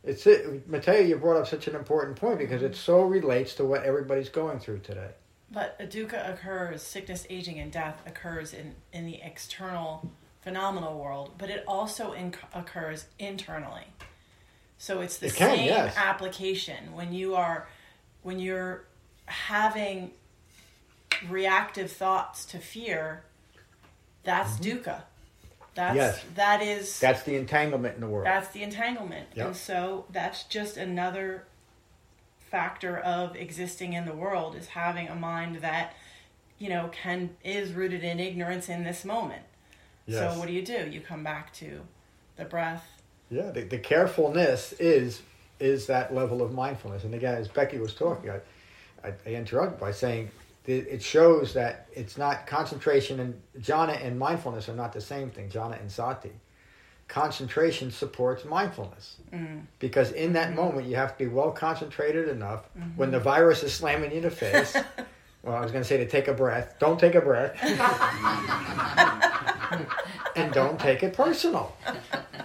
[0.04, 3.66] It's it, Mateo, you brought up such an important point because it so relates to
[3.66, 5.10] what everybody's going through today.
[5.52, 10.10] But a dukkha occurs, sickness, aging, and death occurs in, in the external
[10.42, 13.86] phenomenal world, but it also in, occurs internally.
[14.78, 15.96] So it's the It can, same yes.
[15.98, 17.68] application when you are
[18.22, 18.86] when you're
[19.26, 20.12] having
[21.28, 23.24] reactive thoughts to fear.
[24.24, 24.80] That's mm-hmm.
[24.80, 25.02] dukkha.
[25.80, 25.96] That's.
[25.96, 26.26] Yes.
[26.36, 28.26] that is That's the entanglement in the world.
[28.26, 29.30] that's the entanglement.
[29.34, 29.48] Yep.
[29.48, 31.46] And so that's just another
[32.52, 35.94] factor of existing in the world is having a mind that,
[36.58, 39.44] you know, can is rooted in ignorance in this moment.
[40.06, 40.34] Yes.
[40.34, 40.90] So what do you do?
[40.92, 41.80] You come back to
[42.36, 42.86] the breath.
[43.30, 45.22] Yeah, the, the carefulness is
[45.62, 47.06] is that level of mindfulness.
[47.06, 48.40] And again, as Becky was talking, I,
[49.08, 50.30] I, I interrupted by saying
[50.72, 55.50] it shows that it's not concentration and jhana and mindfulness are not the same thing.
[55.50, 56.32] Jhana and sati.
[57.08, 59.62] Concentration supports mindfulness Mm.
[59.80, 62.66] because in that moment you have to be well concentrated enough.
[62.78, 62.96] Mhm.
[62.98, 64.76] When the virus is slamming you in the face,
[65.44, 66.76] well, I was going to say to take a breath.
[66.80, 67.56] Don't take a breath,
[70.36, 71.76] and don't take it personal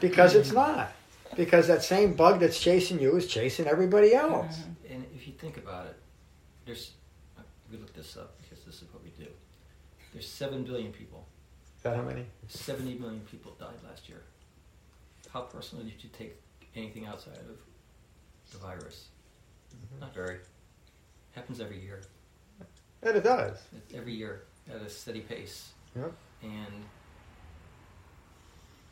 [0.00, 0.92] because it's not.
[1.36, 4.60] Because that same bug that's chasing you is chasing everybody else.
[4.88, 5.96] And if you think about it,
[6.64, 6.92] there's
[7.74, 9.30] we looked this up because this is what we do.
[10.12, 11.26] There's seven billion people.
[11.82, 12.24] That how many?
[12.48, 14.22] Seventy million people died last year.
[15.32, 16.40] How personally did you take
[16.76, 17.58] anything outside of
[18.52, 19.08] the virus?
[19.74, 20.00] Mm-hmm.
[20.00, 20.38] Not very.
[21.32, 22.02] Happens every year.
[23.02, 23.58] And it does.
[23.76, 25.72] It's every year at a steady pace.
[25.96, 26.12] Yep.
[26.42, 26.84] And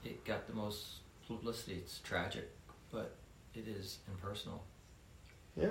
[0.05, 1.75] it got the most publicity.
[1.75, 2.51] It's tragic,
[2.91, 3.15] but
[3.55, 4.65] it is impersonal.
[5.57, 5.69] Yeah.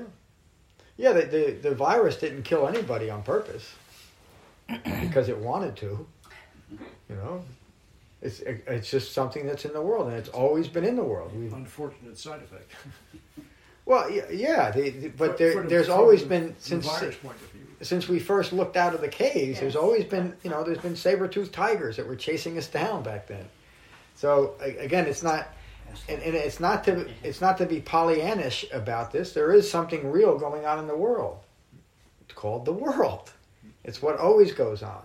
[1.01, 3.73] Yeah, the, the, the virus didn't kill anybody on purpose
[5.01, 6.05] because it wanted to.
[7.09, 7.43] You know,
[8.21, 11.35] it's it's just something that's in the world, and it's always been in the world.
[11.35, 12.71] We've, Unfortunate side effect.
[13.85, 16.53] well, yeah, yeah the, the- but For- there, for the- there's always the- been the
[16.63, 17.65] since virus point of view.
[17.81, 19.59] since we first looked out of the caves.
[19.59, 23.01] There's always been you know there's been saber toothed tigers that were chasing us down
[23.01, 23.45] back then.
[24.15, 25.47] So again, it's not.
[26.07, 27.11] And, and it's not to mm-hmm.
[27.23, 29.33] it's not to be Pollyannish about this.
[29.33, 31.39] There is something real going on in the world.
[32.21, 33.31] It's called the world.
[33.83, 35.03] It's what always goes on.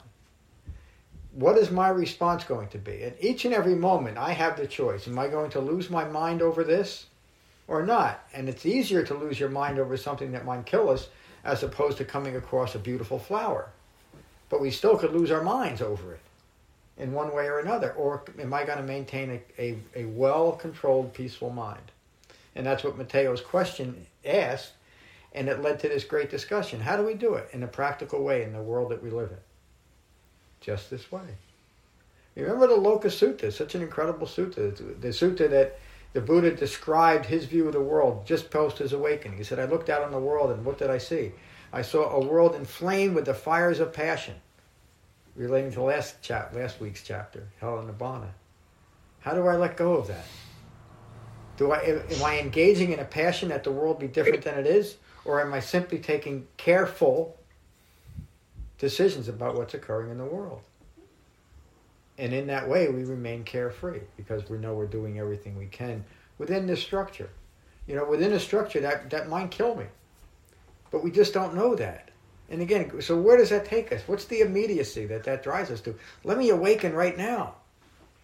[1.32, 3.02] What is my response going to be?
[3.02, 5.06] At each and every moment, I have the choice.
[5.06, 7.06] Am I going to lose my mind over this
[7.68, 8.26] or not?
[8.32, 11.08] And it's easier to lose your mind over something that might kill us
[11.44, 13.68] as opposed to coming across a beautiful flower.
[14.48, 16.20] But we still could lose our minds over it
[16.98, 17.92] in one way or another.
[17.92, 21.92] Or am I going to maintain a, a, a well controlled, peaceful mind?
[22.54, 24.72] And that's what Mateo's question asked.
[25.32, 26.80] And it led to this great discussion.
[26.80, 29.30] How do we do it in a practical way in the world that we live
[29.30, 29.36] in?
[30.60, 31.36] Just this way.
[32.34, 34.74] Remember the Loka Sutta, such an incredible sutta.
[35.00, 35.78] The sutta that
[36.12, 39.36] the Buddha described his view of the world just post his awakening.
[39.36, 41.32] He said, I looked out on the world and what did I see?
[41.72, 44.34] I saw a world inflamed with the fires of passion,
[45.36, 48.28] relating to last chap, last week's chapter, Hell and Nibbana.
[49.20, 50.24] How do I let go of that?
[51.56, 54.66] Do I am I engaging in a passion that the world be different than it
[54.66, 57.36] is, or am I simply taking careful
[58.78, 60.60] decisions about what's occurring in the world?
[62.18, 66.04] And in that way, we remain carefree because we know we're doing everything we can
[66.38, 67.30] within this structure.
[67.86, 69.86] You know, within a structure that that might kill me,
[70.90, 72.05] but we just don't know that.
[72.48, 74.02] And again, so where does that take us?
[74.06, 75.94] What's the immediacy that that drives us to?
[76.22, 77.54] Let me awaken right now,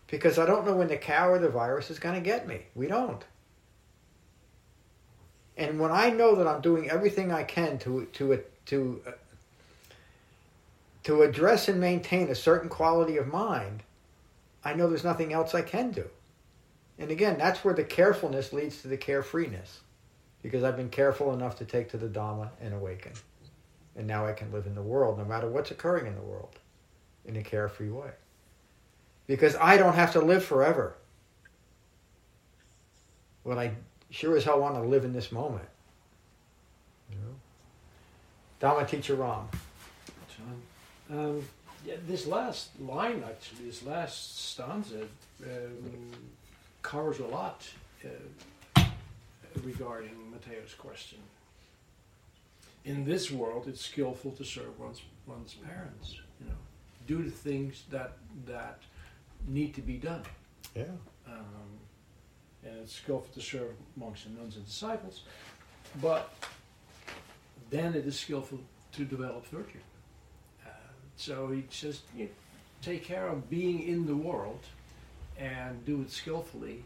[0.07, 2.63] because I don't know when the cow or the virus is going to get me.
[2.75, 3.25] We don't.
[5.57, 9.11] And when I know that I'm doing everything I can to to to uh,
[11.05, 13.83] to address and maintain a certain quality of mind,
[14.65, 16.09] I know there's nothing else I can do.
[16.99, 19.81] And again, that's where the carefulness leads to the carefreeness,
[20.43, 23.13] because I've been careful enough to take to the Dhamma and awaken,
[23.97, 26.59] and now I can live in the world, no matter what's occurring in the world,
[27.25, 28.11] in a carefree way.
[29.27, 30.95] Because I don't have to live forever.
[33.45, 33.73] But I
[34.11, 35.69] sure as hell want to live in this moment.
[37.11, 38.69] You know?
[38.69, 39.49] Dhamma teacher Ram.
[41.11, 41.45] Um,
[41.85, 45.03] yeah, this last line, actually, this last stanza,
[45.45, 46.11] um,
[46.81, 47.69] covers a lot
[48.05, 48.83] uh,
[49.63, 51.19] regarding Mateo's question.
[52.85, 56.17] In this world, it's skillful to serve one's one's parents.
[56.41, 56.57] You know,
[57.07, 58.13] do the things that
[58.47, 58.81] that
[59.47, 60.23] need to be done.
[60.75, 60.85] Yeah.
[61.27, 61.79] Um,
[62.65, 65.23] and it's skillful to serve monks and nuns and disciples,
[66.01, 66.33] but
[67.71, 68.61] then it is skillful
[68.93, 69.79] to develop virtue.
[70.65, 70.71] Uh,
[71.17, 72.31] so he says, you know,
[72.83, 74.61] take care of being in the world
[75.39, 76.83] and do it skillfully.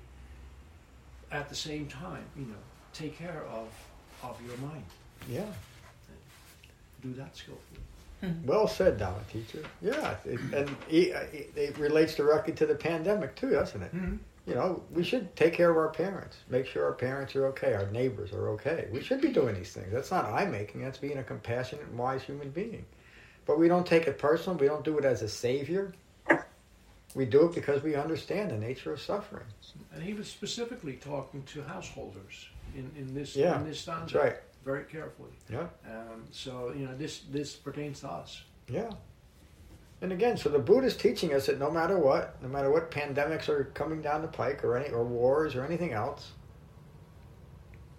[1.32, 3.68] At the same time, you know, take care of
[4.22, 4.84] of your mind.
[5.28, 5.44] Yeah.
[7.12, 7.80] Do that skillfully.
[8.44, 9.62] Well said, Dhamma teacher.
[9.80, 13.94] Yeah, it, and it, it relates directly to the pandemic too, doesn't it?
[13.94, 14.18] Mhm.
[14.46, 17.74] You know, we should take care of our parents, make sure our parents are okay,
[17.74, 18.88] our neighbors are okay.
[18.92, 19.88] We should be doing these things.
[19.92, 20.82] That's not I making.
[20.82, 22.84] That's being a compassionate and wise human being.
[23.44, 24.58] But we don't take it personal.
[24.58, 25.92] We don't do it as a savior.
[27.14, 29.46] We do it because we understand the nature of suffering.
[29.94, 34.14] And he was specifically talking to householders in, in this Yeah, in this stanza.
[34.14, 34.36] that's right.
[34.66, 35.30] Very carefully.
[35.48, 35.68] Yeah.
[35.88, 38.42] Um, so you know this this pertains to us.
[38.68, 38.90] Yeah.
[40.02, 42.90] And again, so the Buddha is teaching us that no matter what, no matter what
[42.90, 46.32] pandemics are coming down the pike or any or wars or anything else,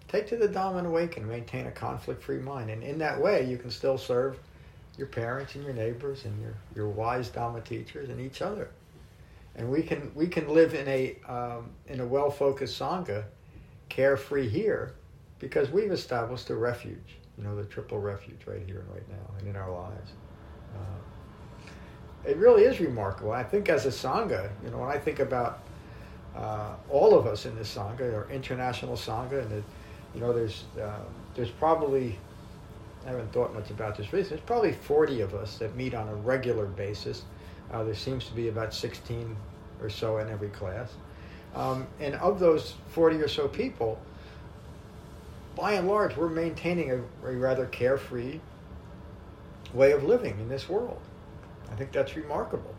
[0.08, 3.56] take to the Dhamma and awaken, maintain a conflict-free mind, and in that way, you
[3.56, 4.38] can still serve
[4.98, 8.68] your parents and your neighbors and your, your wise Dhamma teachers and each other.
[9.56, 13.24] And we can we can live in a um, in a well focused sangha,
[13.88, 14.94] carefree here,
[15.38, 17.16] because we've established a refuge.
[17.36, 20.10] You know, the triple refuge right here and right now and in our lives.
[20.74, 21.68] Uh,
[22.28, 23.32] it really is remarkable.
[23.32, 25.60] I think as a sangha, you know, when I think about
[26.36, 29.62] uh, all of us in this sangha, our international sangha, and the,
[30.14, 30.98] you know, there's uh,
[31.34, 32.18] there's probably
[33.06, 34.36] I haven't thought much about this recently.
[34.36, 37.22] There's probably 40 of us that meet on a regular basis.
[37.72, 39.36] Uh, there seems to be about 16
[39.80, 40.92] or so in every class.
[41.54, 43.98] Um, and of those 40 or so people,
[45.58, 46.96] by and large, we're maintaining a,
[47.26, 48.40] a rather carefree
[49.74, 51.00] way of living in this world.
[51.70, 52.74] I think that's remarkable.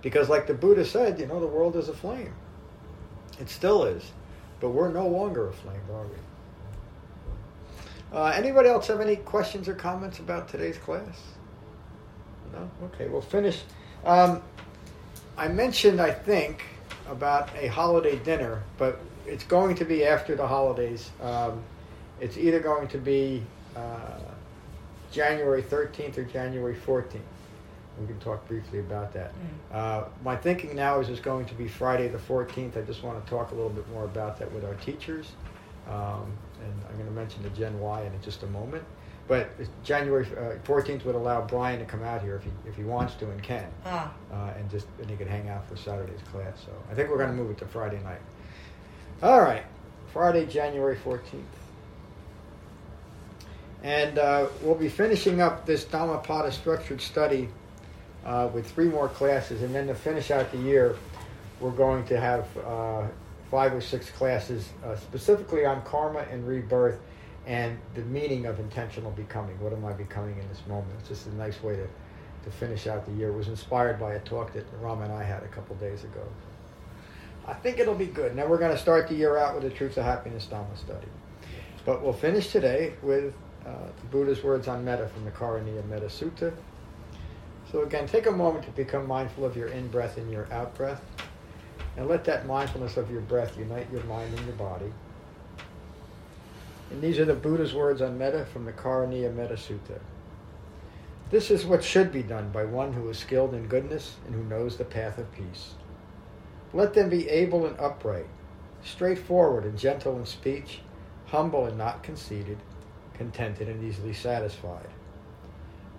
[0.00, 2.32] Because, like the Buddha said, you know, the world is a flame.
[3.38, 4.10] It still is.
[4.60, 6.16] But we're no longer a flame, are we?
[8.16, 11.20] Uh, anybody else have any questions or comments about today's class?
[12.52, 12.70] No?
[12.86, 13.62] Okay, we'll finish.
[14.04, 14.42] Um,
[15.36, 16.64] I mentioned, I think,
[17.08, 21.10] about a holiday dinner, but it's going to be after the holidays.
[21.20, 21.62] Um,
[22.20, 23.42] it's either going to be
[23.76, 24.18] uh,
[25.10, 27.20] January 13th or January 14th.
[28.00, 29.32] We can talk briefly about that.
[29.32, 29.76] Mm.
[29.76, 32.76] Uh, my thinking now is it's going to be Friday the 14th.
[32.76, 35.32] I just want to talk a little bit more about that with our teachers.
[35.88, 38.84] Um, and I'm going to mention the Gen Y in just a moment.
[39.28, 39.50] But
[39.84, 43.14] January uh, 14th would allow Brian to come out here if he if he wants
[43.14, 44.12] to and can, ah.
[44.32, 46.58] uh, and just and he could hang out for Saturday's class.
[46.64, 48.20] So I think we're going to move it to Friday night.
[49.22, 49.62] All right,
[50.12, 51.44] Friday, January 14th.
[53.84, 57.48] And uh, we'll be finishing up this Dhammapada structured study
[58.26, 59.62] uh, with three more classes.
[59.62, 60.96] And then to finish out the year,
[61.60, 63.06] we're going to have uh,
[63.48, 66.98] five or six classes uh, specifically on karma and rebirth
[67.46, 69.56] and the meaning of intentional becoming.
[69.60, 70.94] What am I becoming in this moment?
[70.98, 73.28] It's just a nice way to, to finish out the year.
[73.28, 76.26] It was inspired by a talk that Ram and I had a couple days ago.
[77.46, 78.36] I think it'll be good.
[78.36, 81.08] Now we're going to start the year out with the Truth of Happiness Dhamma study.
[81.84, 83.34] But we'll finish today with
[83.66, 83.70] uh,
[84.00, 86.54] the Buddha's words on metta from the Karaniya Metta Sutta.
[87.70, 91.02] So again, take a moment to become mindful of your in-breath and your out-breath.
[91.96, 94.92] And let that mindfulness of your breath unite your mind and your body.
[96.90, 99.98] And these are the Buddha's words on metta from the Karaniya Metta Sutta.
[101.30, 104.44] This is what should be done by one who is skilled in goodness and who
[104.44, 105.74] knows the path of peace.
[106.72, 108.26] Let them be able and upright,
[108.82, 110.80] straightforward and gentle in speech,
[111.26, 112.58] humble and not conceited,
[113.14, 114.88] contented and easily satisfied,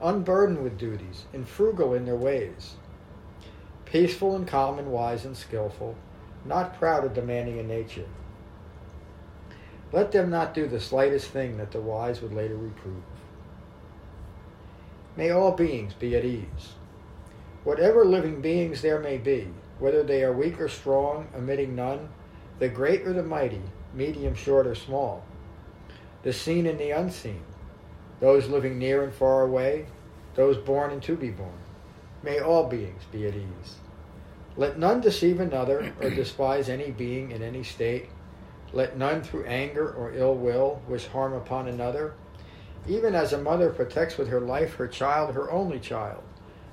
[0.02, 2.76] unburdened with duties, and frugal in their ways,
[3.86, 5.96] peaceful and calm and wise and skilful,
[6.46, 8.08] not proud or demanding in nature
[9.94, 13.04] let them not do the slightest thing that the wise would later reprove.
[15.16, 16.74] May all beings be at ease.
[17.64, 19.48] Whatever living beings there may be,
[19.80, 22.10] whether they are weak or strong, omitting none,
[22.60, 23.62] the great or the mighty,
[23.94, 25.24] medium, short, or small,
[26.24, 27.44] the seen and the unseen,
[28.20, 29.86] those living near and far away,
[30.36, 31.60] those born and to be born,
[32.22, 33.76] may all beings be at ease.
[34.56, 38.10] Let none deceive another or despise any being in any state
[38.74, 42.16] let none through anger or ill will wish harm upon another.
[42.88, 46.24] Even as a mother protects with her life her child, her only child,